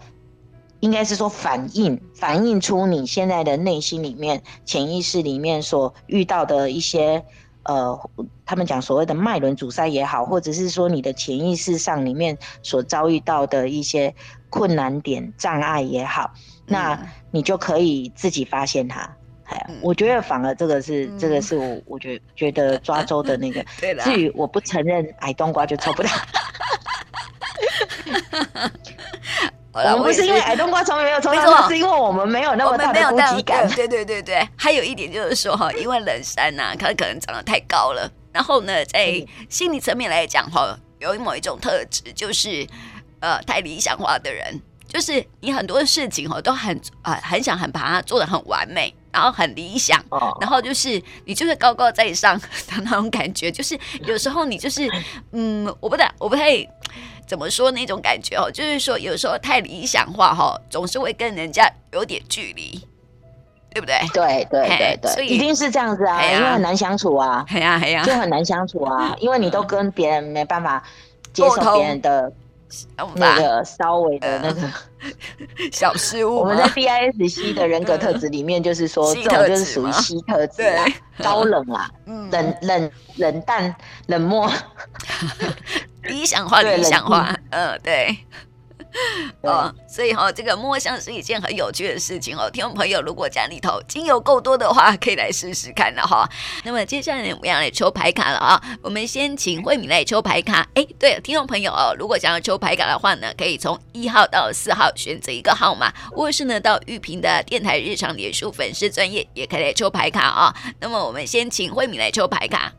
[0.81, 7.25] 应该是说反映，反映出你现在的内心里面、潜意识里面所遇到的一些
[7.63, 7.99] 呃，
[8.45, 14.15] 他们讲所谓的脉轮阻塞也好，或者是说你的潜意识上里面所遭遇到的一些
[14.51, 16.33] 困难点、障碍也好。
[16.67, 16.99] 那
[17.31, 19.01] 你就可以自己发现它，
[19.45, 23.65] 哎呀，我觉得反而这个是这个是我我觉觉得抓周的那个。
[23.81, 24.03] 对的。
[24.03, 26.11] 至于我不承认矮冬瓜就抽不到。
[29.73, 33.69] 我们不是因为矮冬瓜从来没有抽到，是因为我们没有那么大的攻击感。
[33.71, 42.65] 对对对对，还有一点就是说哈，因为冷山呐，它可能长得太高了，然后呢，在心理层面来讲哈，有某一种特质，就是
[43.19, 44.61] 呃，太理想化的人。
[44.95, 52.47] 就是你很多事情哦，都很啊、呃，很想很把它做的很完美，然后很理想，哦、然后就是你就是高高在上的
[52.85, 53.51] 那种感觉。
[53.51, 54.89] 就是有时候你就是，
[55.33, 56.65] 嗯，我不太我不太
[57.27, 62.81] 怎么说那种感觉哦，就是说有时候太理想化哈，总是会跟人家有点距离，
[63.75, 63.99] 对不对？
[64.15, 70.81] 对对对对，所以一定是这样子啊，啊因为很难相处啊，哎呀哎呀，就很难相处啊，因为你都跟别人没办法
[71.33, 72.33] 接受别人的。
[73.15, 74.69] 那个稍微的那个
[75.73, 80.85] 小失误，我们在 BISC 的人格特质里面，就是说这种就是属于 C 特质啊，
[81.23, 81.91] 高冷啊，
[82.31, 83.75] 冷冷冷淡
[84.07, 84.51] 冷漠，
[86.03, 88.17] 理想化理想化，嗯，对。
[89.43, 92.49] 哦，所以哈、哦，这个摸香是一件很有趣的事情哦。
[92.51, 96.29] 听众朋友，如果家里头精油够多的话，可以来试试看了哈。
[96.65, 98.63] 那么接下来我们要来抽牌卡了啊。
[98.83, 100.67] 我们先请慧敏来抽牌卡。
[100.75, 110.73] 哎，对了，听众朋友哦，如果想要抽牌卡的话呢，可以从一号到四号选择一个号码，或是呢到玉屏的电台日常脸书粉丝专业也可以来抽牌卡啊、哦。
[110.79, 112.73] 那么我们先请慧敏来抽牌卡。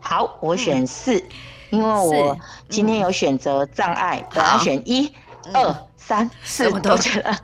[0.00, 1.18] 好，我选四。
[1.18, 1.28] 嗯
[1.70, 2.36] 因为我
[2.68, 5.12] 今天有选择障碍，我要选一、
[5.52, 7.34] 二、三、四，我都觉得。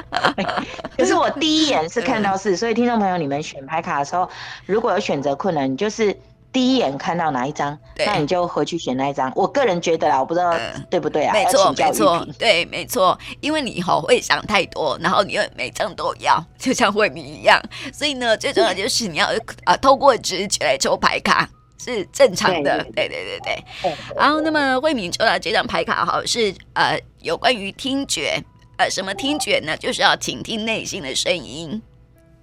[0.96, 4.28] 可是我第一眼是看到四，所以听众朋友，你们选牌卡的时候，
[4.66, 6.18] 如果有选择困难，你就是
[6.52, 9.30] 第一眼看到哪一张，那你就回去选那一张。
[9.36, 10.54] 我个人觉得啦，我不知道
[10.90, 11.32] 对不对啊？
[11.32, 13.16] 没错，没错，对，没错。
[13.40, 17.60] 因为你好会想太多，然后你又每张都要，就像慧敏一样。
[17.92, 19.28] 所以呢，最重要就是你要
[19.64, 21.48] 啊，透过直觉来抽牌卡。
[21.78, 23.94] 是正常的，对对对对。
[24.16, 28.42] 然后，那么慧敏抽到这张牌卡哈，是呃有关于听觉，
[28.78, 29.76] 呃什么听觉呢？
[29.76, 31.80] 就是要倾听内心的声音。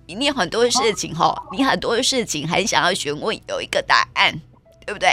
[0.05, 4.39] 你很多事情哈，你很多事情很想要询问有一个答案，
[4.85, 5.09] 对不对？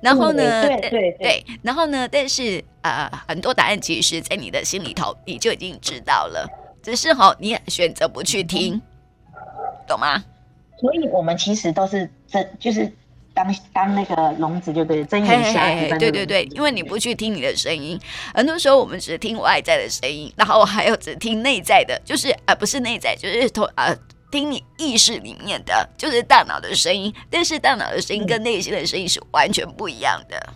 [0.00, 6.46] 然后呢，对对对，对，然后呢，但是呃很多答案其实在你的心里头你就已经知道了，
[6.82, 8.80] 只是哈你选择不去听，
[9.88, 10.22] 懂吗？
[10.78, 12.92] 所以我们其实都是这就是。
[13.36, 15.98] 当当那个笼子就对，睁眼瞎子。
[15.98, 18.00] 对对对，因为你不去听你的声音，
[18.34, 23.96] 很多时候我们只听外在的声音，然后还有只听内在的，就是啊、呃，不是内在，就是头啊、呃，
[24.30, 27.12] 听你意识里面的，就是大脑的声音。
[27.30, 30.54] 但是大脑的声音跟内心的声音是完全不一样的。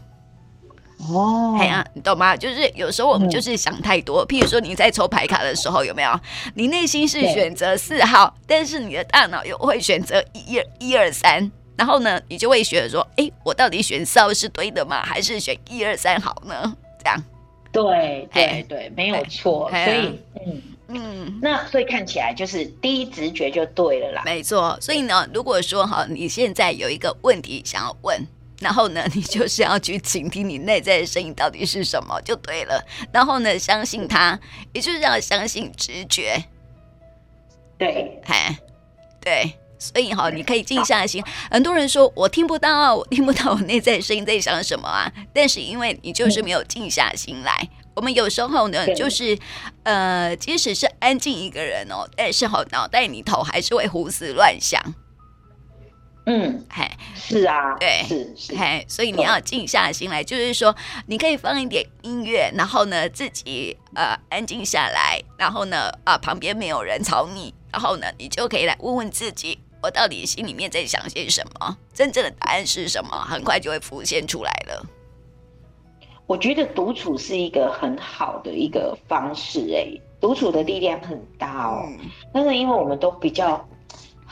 [1.09, 2.37] 哦，哎呀，你懂吗？
[2.37, 4.23] 就是有时候我们就是想太多。
[4.23, 6.21] 嗯、譬如说你在抽牌卡的时候，有没有？
[6.55, 15.03] 你内心是选择四号，但是你的大脑又会选择一二一二三，然后呢，你就会觉得说，哎，我到底选四号是对的吗？
[15.03, 16.77] 还是选一二三好呢？
[17.03, 17.19] 这样。
[17.73, 19.71] 对对对，没有错。
[19.71, 24.21] 所以，嗯嗯，那所以看起来就是第一直觉就对了啦。
[24.27, 24.77] 没错。
[24.79, 28.23] 所以呢，如果说哈，你现在有一个问题想要问。
[28.61, 32.85] 然后呢，你就是要去倾听你内在的声音到底是什么，就对了。
[33.11, 34.39] 然后呢，相信他，
[34.75, 36.45] 也就是要相信直觉。
[37.79, 38.59] 对，哎，
[39.19, 41.21] 对，所以哈，你可以静下心。
[41.51, 45.11] 很多人说我听不到，我听不到我内在的声音在想什么啊。
[45.35, 47.69] 但是因为你就是没有静下心来。
[47.97, 49.37] 我们有时候呢，就是
[49.83, 54.81] 呃，即使是安静一个人哦，但是好，脑袋里头还是会胡思乱想。
[56.27, 60.75] 嗯，嘿，是啊，对，是是，嘿，所以你要静下心来，就是说，
[61.07, 74.87] 你可以放一点音乐，然后呢，自己呃安静下来，然后呢，啊旁边没有人吵你，然后呢，你就可以来问问自己，我到底心里面在想些什么，真正的答案是什么，很快就会浮现出来了。
[76.27, 79.87] 我觉得独处是一个很好的一个方式，哎，
[80.21, 81.99] 独处的力量很大哦，嗯、
[82.33, 83.67] 但是因为我们都比较。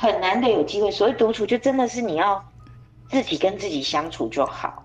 [0.00, 2.40] 很难得有机会，所以独处就真的是你要
[3.10, 4.84] 自己跟自己相处就好。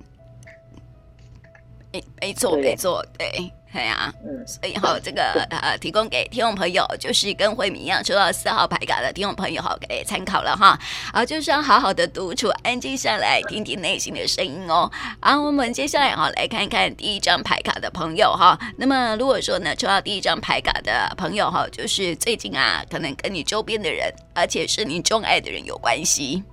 [1.91, 10.79] 没没错，没错，对，对呀，嗯，所以哈，这个呃，提供给听众朋友，就是跟慧敏一样抽到四号牌卡的听众朋友哈，给参考了哈。
[11.11, 14.91] 啊，就是要好好的独处，安静下来，听听内心的声音哦。
[15.19, 18.55] 啊，我们接下来哈，来看看第一张牌卡的朋友哈。
[18.77, 26.43] 那么如果说呢，抽到第一张牌卡的朋友哈，就是最近啊，可能跟你周边的人，而且是你钟爱的人有关系。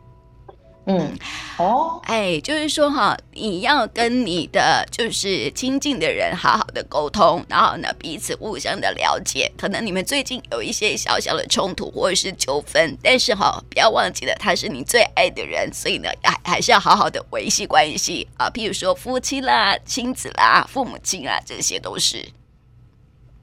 [0.90, 1.18] 嗯，
[1.58, 9.50] 哦，哎，就是说哈，你要跟你的就是亲近的人好好的沟通，然后呢，彼此互相的了解。
[9.56, 18.50] 可能你们最近有一些小小的冲突或者是纠纷，但是哈，不要忘记了他是你最爱的人，所以呢，还还是要好好的维系关系啊。
[18.50, 22.26] 譬如说夫妻啦、亲子啦、父母亲啊，这些都是。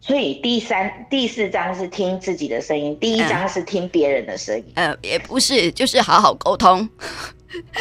[0.07, 4.65] 所以第三、第四张是听自己的声音，第一张是听别人的声音。
[4.75, 6.87] 呃，也不是，就是好好沟通。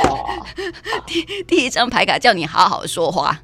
[0.03, 0.45] 哦，
[1.07, 3.41] 第第一张牌卡叫你好好说话。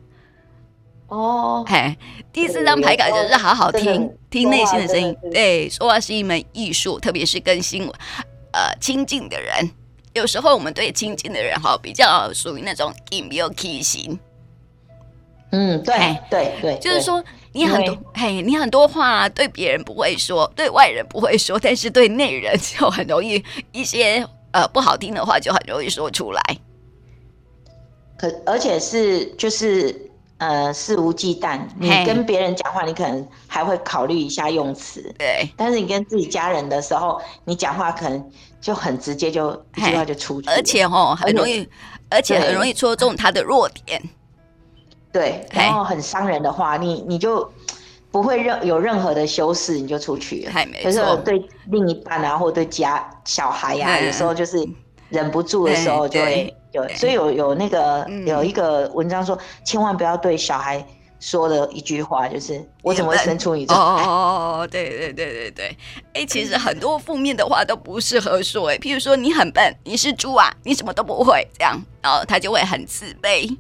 [1.07, 1.97] 哦，嘿，
[2.33, 5.17] 第四张牌卡就是好好听听内心的声音。
[5.31, 7.89] 对，说话是一门艺术，特别是跟心
[8.53, 9.71] 呃亲近的人。
[10.15, 14.19] 有时候我们对亲近的人哈，比较属于那种隐没有体型。
[15.53, 15.95] 嗯，对
[16.29, 17.23] 对对，就是说。
[17.55, 26.43] 你很多嘿，你很多话对别人不会说，对外人不会说，但是对内人就很容易一些呃不好听的话就很容易说出来。
[28.17, 29.95] 可而且是就是
[30.39, 35.15] 呃肆无忌惮，你跟别人讲话，你可能还会考虑一下用词。
[35.19, 38.31] 对，但是你跟自己家人的时候，你讲话可能
[38.63, 40.49] 就很直接就，就一句话就出去。
[40.49, 41.69] 而且哦，很容易，
[42.09, 44.03] 而且很容易戳中他的弱点。
[45.13, 47.47] 对，然后很伤人的话，你你就
[48.11, 50.53] 不会任有任何的修饰，你就出去了。
[50.83, 54.67] 可是我对另一半啊，或对家小孩呀、啊，有时候就是
[55.11, 56.89] 忍不住的时候就会有。
[56.97, 60.85] 所以有有那个有一个文章说，千万不要对小孩
[61.21, 63.75] 说的一句话，就是我怎么会生出你这？
[63.75, 65.77] 哦哦哦，对对对对对。
[66.15, 68.71] 哎，其实很多负面的话都不适合说。
[68.71, 73.57] 哎，譬如说你很笨，你是猪啊，你什么都不会，这样，然后他就会很自卑。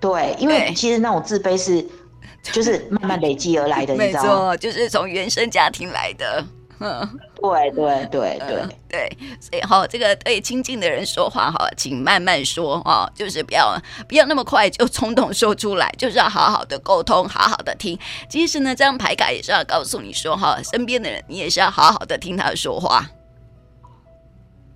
[0.00, 1.84] 对，因为其实那种自卑是，
[2.52, 4.56] 就是慢慢累积而来的，你知道吗？
[4.56, 6.44] 就是从原生家庭来的。
[6.78, 7.08] 嗯，
[7.40, 13.74] 对对对对、嗯、对，所以哈，这个对亲近的人说话哈，请慢慢说哈，就是不要
[14.06, 17.98] 不要那么快就冲动说出来，就是要好好的沟通，好好的听。
[18.28, 23.08] 其实呢，这张牌卡也是要告诉你说哈，身边的人你也是要好好的听他说话。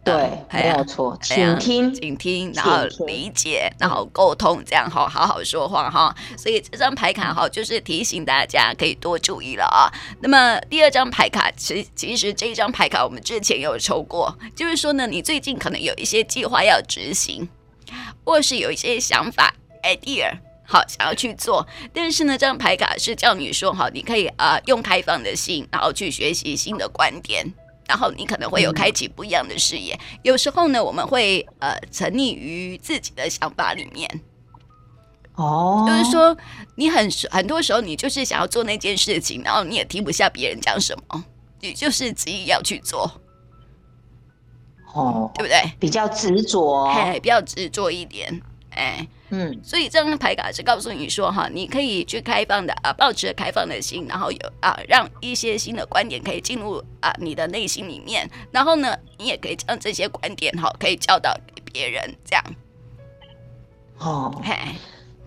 [0.03, 6.15] 对，没有错，倾听，倾听，然后理解，然后沟通，这样哈，好好说话哈。
[6.39, 9.93] 所以这张牌卡哈，就是提醒大家可以多注意了啊。
[10.23, 17.47] 那么第二张牌卡，其实其实这一张牌卡我们之前有抽过，就是说呢，你最近可能有一些计划要执行，
[18.25, 20.33] 或是有一些想法 idea，
[20.67, 27.53] 好想要去做，但是呢，这张牌卡是叫你说好，你可以啊、呃、用开放的心，然后去学习新的观点。
[27.91, 29.93] 然后你可能会有开启不一样的视野。
[29.95, 34.09] 嗯、有时候呢，我们会呃沉溺于自己的想法里面。
[35.35, 36.37] 哦，就是说
[36.77, 41.25] 你很很多时候你就是想要做那件事情，然后你也听不下别人讲什么，
[41.61, 43.11] 你就是执意要去做。
[44.95, 45.73] 哦，对不对？
[45.81, 49.05] 比较执着，哎，比较执着一点，哎。
[49.31, 62.45] 嗯，所以这张牌卡是告诉你说哈，你可以去开放的啊，保持开放的心，然后有啊，让一些新的观点可以进入啊你的内心里面，然后呢，你也可以将这些观点哈，可以教导给别人，这样。
[63.99, 64.55] 哦，嘿。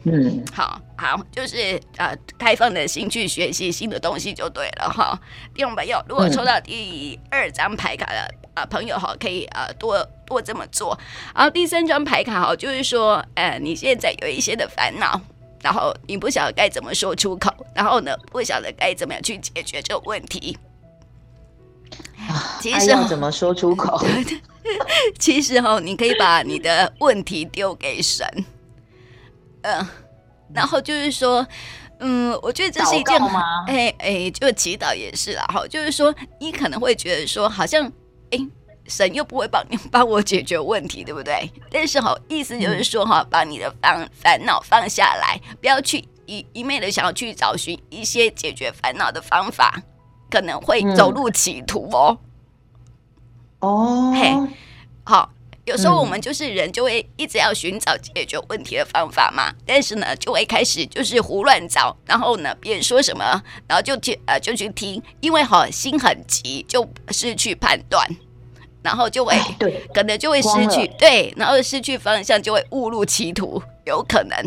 [0.06, 5.18] 嗯，好好，就是呃，开放的心去学习新的东西就对了哈。
[5.56, 10.98] 听众朋友，如果抽到第二张牌卡的啊、呃、朋友哈，可以呃多多这么做。
[11.34, 15.20] 然后第三张牌卡哈，就是说，呃，你现在有一些的烦恼，
[15.62, 20.58] 然后你不晓得该怎么说出口，然后呢，不晓得该怎么样去解决这个问题。
[22.18, 24.04] 啊，其实要怎么说出口？
[25.20, 28.26] 其实哈，你可以把你的问题丢给神。
[29.62, 29.90] 嗯、呃，
[30.54, 31.46] 然后就是说，
[32.00, 33.22] 嗯，我觉得这是一件，
[33.68, 35.44] 哎哎，就祈祷也是啦。
[35.48, 37.92] 哈，就是说，你可能会觉得说，好像，
[38.34, 38.48] 哎，
[38.88, 41.52] 神又不会帮你帮我解决问题，对不对？
[41.70, 49.84] 但是哈，意思就是说，哈，把你的烦烦恼放下来，不要去一一昧的想要去找寻一些解决烦恼的方法，
[50.30, 52.18] 可能会走入歧途哦。
[53.60, 54.34] 哦，嘿，
[55.04, 55.30] 好。
[55.66, 59.50] 有时候我们就是人，就会一直要寻找解决问题的方法嘛。
[59.50, 68.06] 嗯、但是呢，就会开始就是胡乱找，然后呢，别人说什么，然后就去呃就去听，因为哈心很急，就失去判断，
[68.84, 74.38] 然后就会对，可能就会失去对，然后失去方向，就会误入歧途，有可能。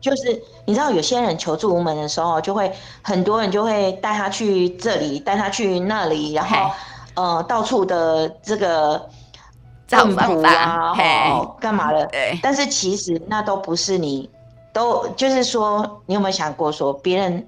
[0.00, 2.72] 就是你知道，有些人求助无门的时候，就会
[3.02, 6.70] 很多人就会带他去这里，带他去那里，然后
[7.14, 9.10] 呃到处的这个。
[9.84, 10.94] 找方法啊，
[11.28, 12.06] 哦，干嘛的？
[12.06, 14.30] 对，但是其实那都不是你，
[14.72, 17.46] 都就是说，你有没有想过说，别人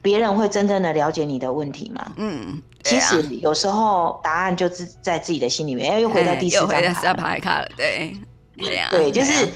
[0.00, 2.12] 别人会真正的了解你的问题吗？
[2.14, 5.92] 嗯，其实有时候答案就是在自己的心里面。
[5.92, 6.58] 哎，又回到第四
[7.02, 8.16] 张牌卡了，对，
[8.56, 9.48] 对呀，对，就是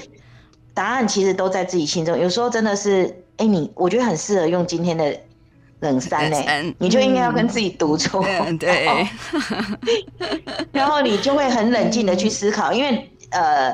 [0.73, 2.19] 答案其实都在自己心中。
[2.19, 5.17] 有时候真的是，哎，你我觉得很适合用今天的。
[5.81, 9.07] 冷山呢、欸，你就应该要跟自己独处，嗯、对，
[10.73, 13.73] 然后你就会很冷静的去思考，因为呃，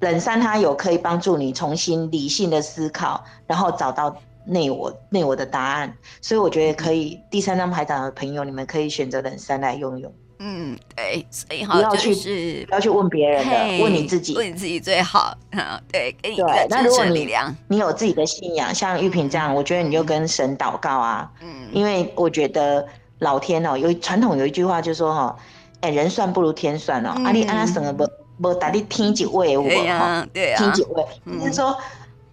[0.00, 4.14] 冷杉它有可以帮助你重新理性的思考，然后找到
[4.44, 7.20] 内我内我的答案，所以我觉得可以。
[7.30, 10.12] 第三张牌卡的朋友，你们可以选择冷杉来用用。
[10.42, 15.36] 嗯，对，所以好，不要去、就是、不要去问别人的，问你自己，问你自己最好。
[15.50, 16.66] 啊，对，给你对。
[16.70, 17.28] 那如果你
[17.68, 21.30] 你有自己的信仰，像玉萍这样，我觉得你就跟神祷告啊。
[21.42, 21.68] 嗯。
[21.72, 22.86] 因为我觉得
[23.18, 25.36] 老天哦，有传统有一句话就说哈，
[25.80, 27.12] 哎，人算不如天算哦。
[27.22, 28.08] 阿里阿拉神啊，不
[28.40, 31.04] 不打你天几位我哈，对啊，天几位，
[31.38, 31.76] 就是说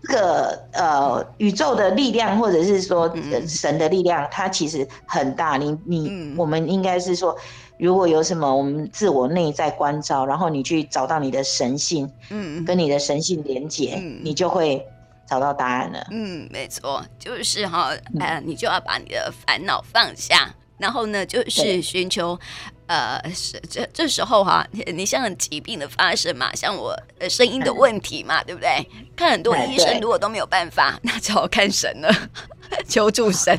[0.08, 3.14] 这个呃宇宙的力量，或者是说
[3.48, 5.58] 神的力量，它其实很大。
[5.58, 7.38] 你你我们应该是说。
[7.80, 14.84] 如果有什么，我们自我内在关照，然后你去找到你的神性，嗯，跟你的神性连接，嗯，你就会
[15.30, 16.08] 找到答案了。
[16.10, 22.40] 嗯，没错，就是哈，呃，你就要把你的烦恼放下，然后呢，就是寻求，
[22.88, 26.98] 呃，是这这时候哈，你像疾病的发生嘛，像我
[27.30, 28.88] 声音的问题嘛，对不对？
[29.16, 32.10] 看很多医生如果都没有办法， 那只好看神了，
[32.88, 33.58] 求助神。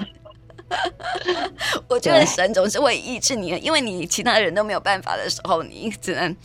[1.89, 6.37] 我觉得神总是会医治你的，因为你其他人都没有办法的时候，你只能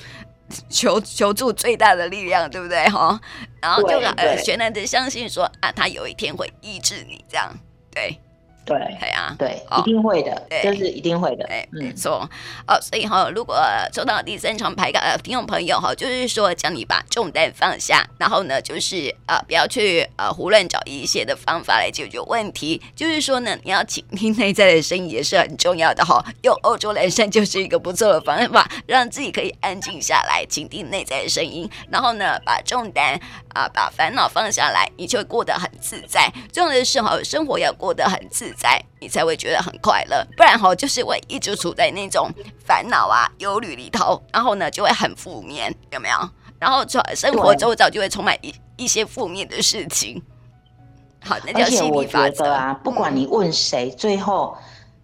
[0.69, 2.87] 求求助最大的力量，对不对？
[2.89, 3.19] 哈，
[3.61, 7.53] 然后就呃全然的相信说啊，他有一天会医治你，这样
[7.91, 8.17] 对。
[8.65, 12.29] 对，对啊，对，一定会的，对，就是一定会的，哎，没错，
[12.67, 13.61] 哦，所以哈，如果
[13.91, 26.23] 抽到第三张牌卡的听众朋友哈，就是说叫你把重担放下，然后呢，就是呃，不要去呃胡乱找一些的方法来解决问题，就是说呢，你要倾听内在的声音也是很重要的哈。
[26.43, 33.19] 用欧洲蓝杉就是一个不错的方法，让自己可以安静下来，倾听内在的声音，然后呢，把重担
[33.53, 36.31] 啊、呃，把烦恼放下来，你就会过得很自在。
[36.53, 38.83] 重要的是哈，生活要过得很自在。
[38.99, 42.31] 你才会觉得很快乐，不然哈就是会一直处在那种
[42.65, 46.15] 烦恼啊、忧虑里头，然后呢就会很负面，有没有？
[46.57, 50.23] 然后就生活周遭就会充满一一些负面的事情。
[51.19, 52.73] 好，那叫吸引力法则啊！
[52.81, 54.57] 不管你问谁，嗯、最后、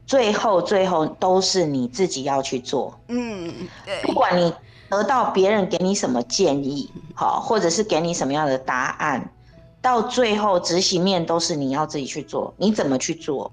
[0.05, 2.97] 最后、最后都是你自己要去做。
[3.09, 3.53] 嗯，
[3.85, 4.01] 对。
[4.03, 4.53] 不管你
[4.89, 9.29] 得到别人给你什么建议，好，或者是给你什么样的答案。
[9.81, 13.51] 到最后执行面都是你要自己去做，你怎么去做？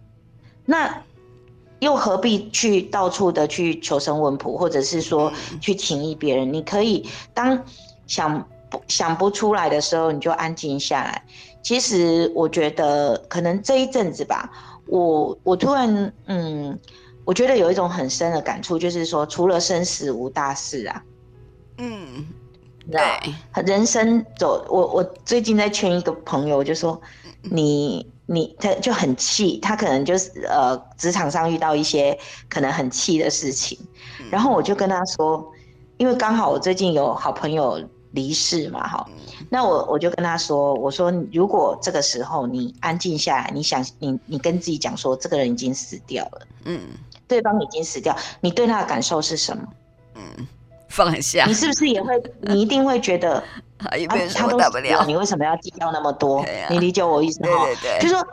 [0.64, 1.02] 那
[1.78, 6.52] 又何必去到处的去求神问卜，或者是说去请益别人？
[6.52, 7.62] 你可以当
[8.06, 11.22] 想不想不出来的时候，你就安静下来。
[11.62, 14.50] 其实我觉得可能这一阵子吧，
[14.86, 16.78] 我我突然嗯，
[17.24, 21.02] 我觉得有一种很深的感触，就是说除了生死无大事啊，
[21.78, 22.24] 嗯。
[22.90, 27.00] 对，人生走，我我最近在劝一个朋友，就说
[27.42, 32.16] 你你他就很气，他可能就是呃职场上遇到一些
[32.48, 33.76] 可能很气的事情，
[34.30, 35.52] 然后我就跟他说，
[35.96, 37.82] 因为刚好我最近有好朋友
[38.12, 39.04] 离世嘛，哈，
[39.50, 46.80] 那我我就跟他说，我说如果这个时候你安静下来，你想你你跟自己讲说，这个人已经死掉了，嗯，
[47.26, 49.64] 对方已经死掉，你对他的感受是什么？
[50.14, 50.46] 嗯。
[50.88, 52.22] 放下，你是不是也会？
[52.42, 53.34] 你一定会觉得，
[53.78, 53.90] 啊，
[54.34, 56.44] 他都不了，你为什么要计较那么多？
[56.70, 57.48] 你理解我意思吗？
[57.64, 58.26] 对对对，就是说，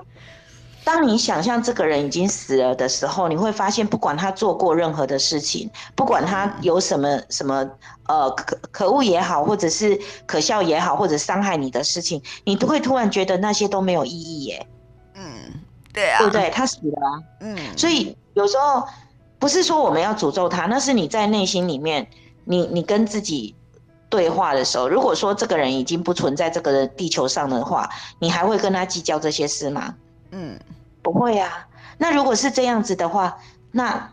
[0.84, 7.68] 当你想象这个人已经死了的时候，你会发现，不管他做过任何的事情，不管他有什么什么
[8.08, 14.68] 呃可可恶也好，或者是可笑也好，或者伤害你的事情，你都会突然觉得那些都没有意义耶。
[15.16, 15.24] 嗯，
[15.92, 16.50] 对啊，对不对？
[16.52, 17.10] 他死了啊。
[17.42, 18.86] 嗯，所以有时候
[19.40, 22.08] 不是说我们要诅咒他，那是你在内心里面。
[22.46, 23.56] 你你跟自己
[24.10, 27.90] 对话的时候，如果说这个人已经不存在这个地球上的话，
[28.20, 29.96] 你还会跟他计较这些事吗？
[30.32, 30.60] 嗯，
[31.02, 31.68] 不会啊。
[31.98, 33.38] 那如果是这样子的话，
[33.72, 34.12] 那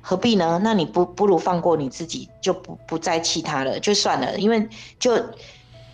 [0.00, 0.58] 何必呢？
[0.62, 4.66] 那你不不如放过你自己，就不不再气他了，就算了，因为
[4.98, 5.22] 就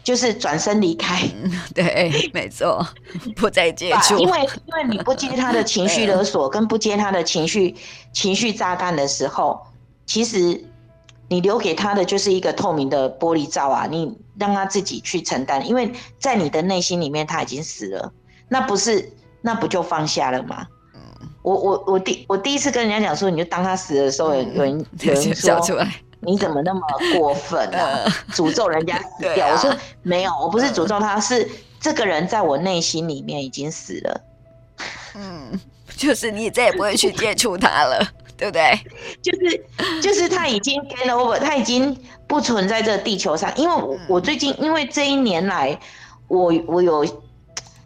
[0.04, 1.20] 就是转身离开。
[1.74, 2.86] 对，没错，
[3.34, 4.18] 不再 接触。
[4.18, 7.74] 因为因为你不接他的情绪 勒索，跟不接他的情绪
[8.12, 9.60] 情绪炸弹的时候，
[10.06, 10.64] 其实。
[11.28, 13.86] 你留给他的就是一个透明的玻璃罩啊！
[13.90, 18.12] 你让他自己去承担，因为在你的内心里面他已经死了，
[18.48, 20.66] 那不是那不就放下了吗？
[20.94, 21.00] 嗯，
[21.42, 25.60] 我我我第我第一次跟人家讲说，你就当他死的时候，有人有人说
[26.20, 26.80] 你怎么那么
[27.16, 28.04] 过分啊？
[28.32, 29.48] 诅咒人家死掉？
[29.48, 31.48] 我说没有，我不是诅咒他，是
[31.80, 34.20] 这个人在我内心里面已经死了。
[35.16, 35.60] 嗯，
[35.96, 38.06] 就是你再也不会去接触他了。
[38.36, 38.78] 对不对？
[39.22, 39.66] 就是
[40.02, 43.52] 就是他已经 game over，他已经不存在这个地球上。
[43.56, 45.78] 因为我我最近因为这一年来，
[46.28, 47.04] 我我有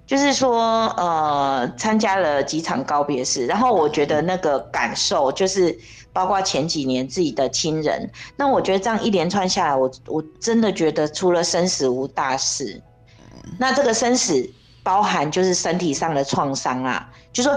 [0.07, 5.79] 就是说呃参加了几场告别式，然后我觉得那个感受就是
[6.15, 12.81] 包括前几年自己的亲人，那我觉得这样一连串下来，我我真的觉得除了生死无大事。
[13.59, 14.51] 那这个生死
[14.83, 17.53] 包含就是身体上的创伤啊，就说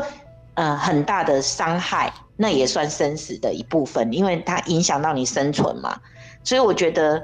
[0.56, 2.12] 嗯、呃、很大的伤害。
[2.42, 5.96] 那也算生死的一部分，因为它影响到你生存嘛，
[6.44, 7.22] 所以我觉得，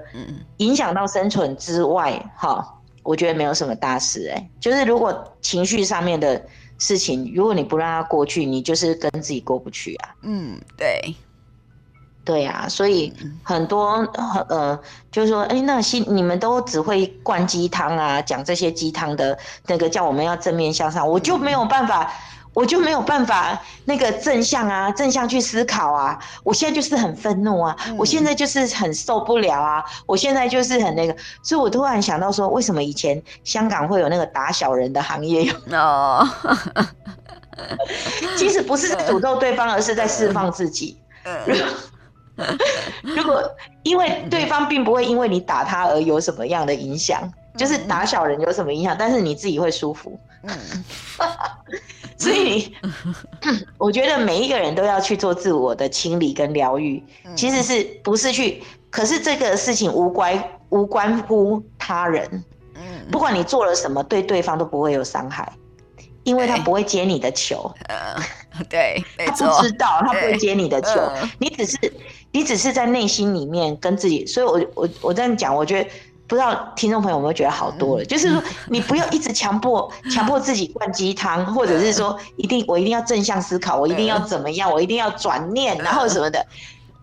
[0.58, 2.64] 影响到生存之外，哈，
[3.02, 6.40] 我觉得没有什么大事，哎，就是如果情绪上面的
[6.78, 10.14] 事情，如果你不让它过去，你就是跟自己过不去啊。
[10.22, 11.16] 嗯，对，
[12.24, 13.12] 对呀，所以
[13.42, 14.08] 很多
[14.50, 14.80] 呃，
[15.12, 22.14] 就是说，哎，那心你们都只会灌鸡汤啊，讲这些鸡汤的那个叫我们要正面向上，我就没有办法。
[22.58, 26.18] 我就没有办法那个正向啊，正向去思考啊。
[26.44, 35.48] 我现在就是很愤怒啊，嗯、我现在就是很受不了啊，我现在就是很那个，所以我突然想到说，为什么以前香港会有那个打小人的行业？
[35.72, 36.28] 哦，
[38.36, 40.98] 其实不是在诅咒对方，而是在释放自己。
[43.04, 43.44] 如果
[43.84, 47.22] 因为对方并不会因为你打他而有什么样的影响，
[47.58, 50.18] 就是打小人有什么影响，但是你自己会舒服。
[52.18, 52.74] 所以，
[53.78, 57.04] 我觉得每一个人都要去做自我的清理跟疗愈，
[57.36, 58.64] 其实是不是去？
[58.90, 62.44] 可是这个事情无关无关乎他人，
[63.12, 65.52] 不管你做了什么，对对方都不会有伤害，
[66.24, 67.72] 因为他不会接你的球。
[68.70, 71.94] 对， 他不知道，他不会接你的球，你只是
[72.32, 74.26] 你只是在内心里面跟自己。
[74.26, 75.90] 所以我我我这样讲，我觉得。
[76.28, 78.06] 不知道听众朋友有没有觉得好多了？
[78.06, 86.46] 就是说，你不要一直强迫 强迫自己灌鸡汤，或者是说，一定我一定要正向思考，我一定要怎么样，我一定要转念，然后什么的，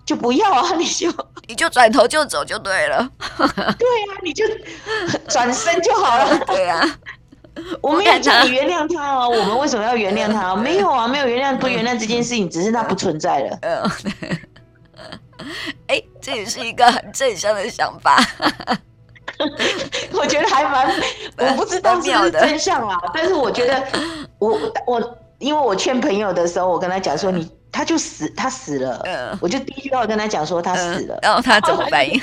[0.04, 0.74] 就不要啊！
[0.76, 1.10] 你就
[1.48, 3.08] 你就转头就走就对了。
[3.38, 4.44] 对啊，你就
[5.28, 6.38] 转身就好了。
[6.46, 6.98] 对啊，
[7.80, 9.28] 我没有叫你原谅他哦。
[9.28, 10.54] 我们为什么要原谅他？
[10.54, 13.58] 没有啊，没有原谅不原谅这件事情，只是他不存在了。
[13.62, 13.90] 嗯。
[15.88, 18.18] 哎，这也是一个很正向的想法。
[20.12, 20.86] 我觉得还蛮，
[21.38, 23.82] 我不知道是不是真相啊， 但是我觉得
[24.38, 32.20] 我我因为我劝朋友的时候，我跟他讲说你他就死他死了，嗯，我就第一句话跟他讲说他死了，然后他怎么反应？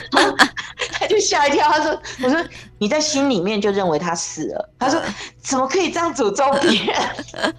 [0.93, 2.39] 他就吓一跳，他说我说
[2.79, 4.99] 你在心里面就认为他死了，他说
[5.41, 7.55] 怎么可以这样诅咒别人？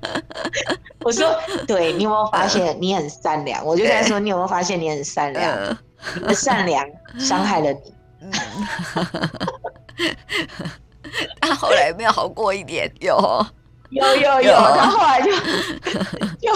[1.04, 1.36] 我说
[1.66, 3.64] 对，你有没有发现你很善良？
[3.64, 5.76] 我就在说你有没有发现你很善良？
[6.14, 6.84] 你的善良
[7.18, 7.92] 伤害了你。
[11.40, 13.44] 他后来有没有好过一点，有。
[13.90, 15.30] 有有有，他后来就
[16.40, 16.50] 就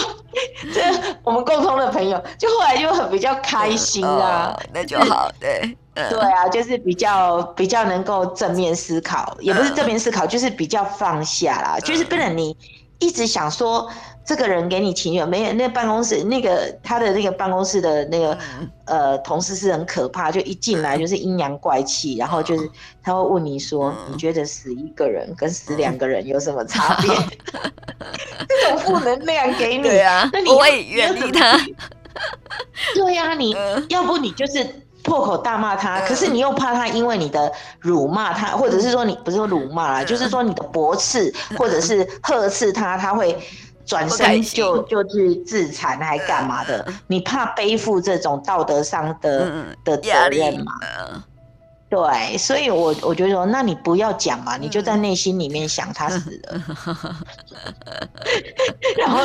[0.72, 0.80] 这
[1.22, 12.56] 我们共同的朋友，就后来就很比较开心啊，哦、那就好，对对啊，就是比较比较能够正面思考，也不是正面思考，就是比较放下啦，就是不能你
[12.98, 13.90] 一直想说。
[14.28, 15.52] 这个人给你情愿没有？
[15.52, 18.36] 那办公室那个他的那个办公室的那个
[18.84, 22.68] 呃同事是很可怕，就一进来就是阴阳怪气，然后就是
[23.04, 27.14] 他会问你说，你觉得死一个人跟死两个人有什么差别？
[28.48, 31.56] 这种负能量给你，对啊，那你我也远离他。
[32.96, 33.54] 对呀，你
[33.90, 37.50] 要不你就是破口大骂他，可是你又怕他因为你的
[37.80, 43.38] 辱骂他，或者是说你不是说辱骂啦，就是说你的驳斥或者是呵斥他，他会。
[43.86, 46.80] 转身就就去自残还干嘛的？
[46.88, 50.72] 呃、你怕背负这种道德上的、嗯、的责任吗？
[51.88, 57.14] 呃、对，所以我我觉得说，那你不要讲嘛，嗯、你就在内心里面想他死了，嗯、
[58.98, 59.18] 然后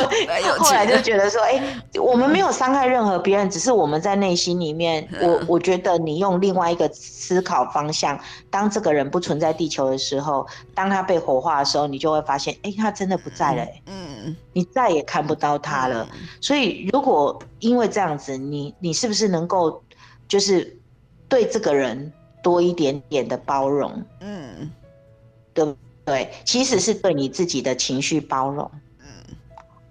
[0.58, 1.58] 后来就觉得说，哎、
[1.92, 8.18] 欸，我们没有伤害任何别人，只是我们在内心里面，嗯、我我觉得你用另外一个思考方向，
[8.50, 14.36] 当这个人不存在地球的时候，当他被火化的时候，你就会发现，哎、欸，他真的不在了、欸，嗯。
[14.52, 19.82] 你再也看不到他了，嗯、所以如果因为这样子，你你是不是能够
[20.28, 20.78] 就是
[21.28, 24.04] 对这个人多一点点的包容？
[24.20, 24.70] 嗯，
[25.54, 26.30] 对不对？
[26.44, 28.70] 其实是对你自己的情绪包容。
[29.00, 29.06] 嗯，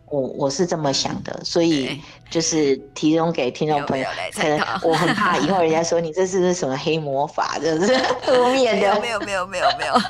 [0.10, 4.06] 我我是这么想的，所以就是提供给听众朋友。
[4.34, 9.00] 可能我很怕以后人家说你这是不是什么黑魔法，就是 负面的。
[9.00, 9.94] 没有没有没有没有。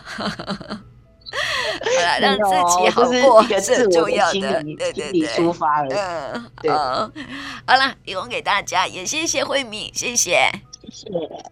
[1.32, 2.44] 好了，让自
[2.78, 7.08] 己好过是很重要的，对对对，出发了，嗯，对，好
[7.68, 10.52] 了，提供给大家，也谢谢慧敏，谢谢，
[10.92, 11.52] 谢谢。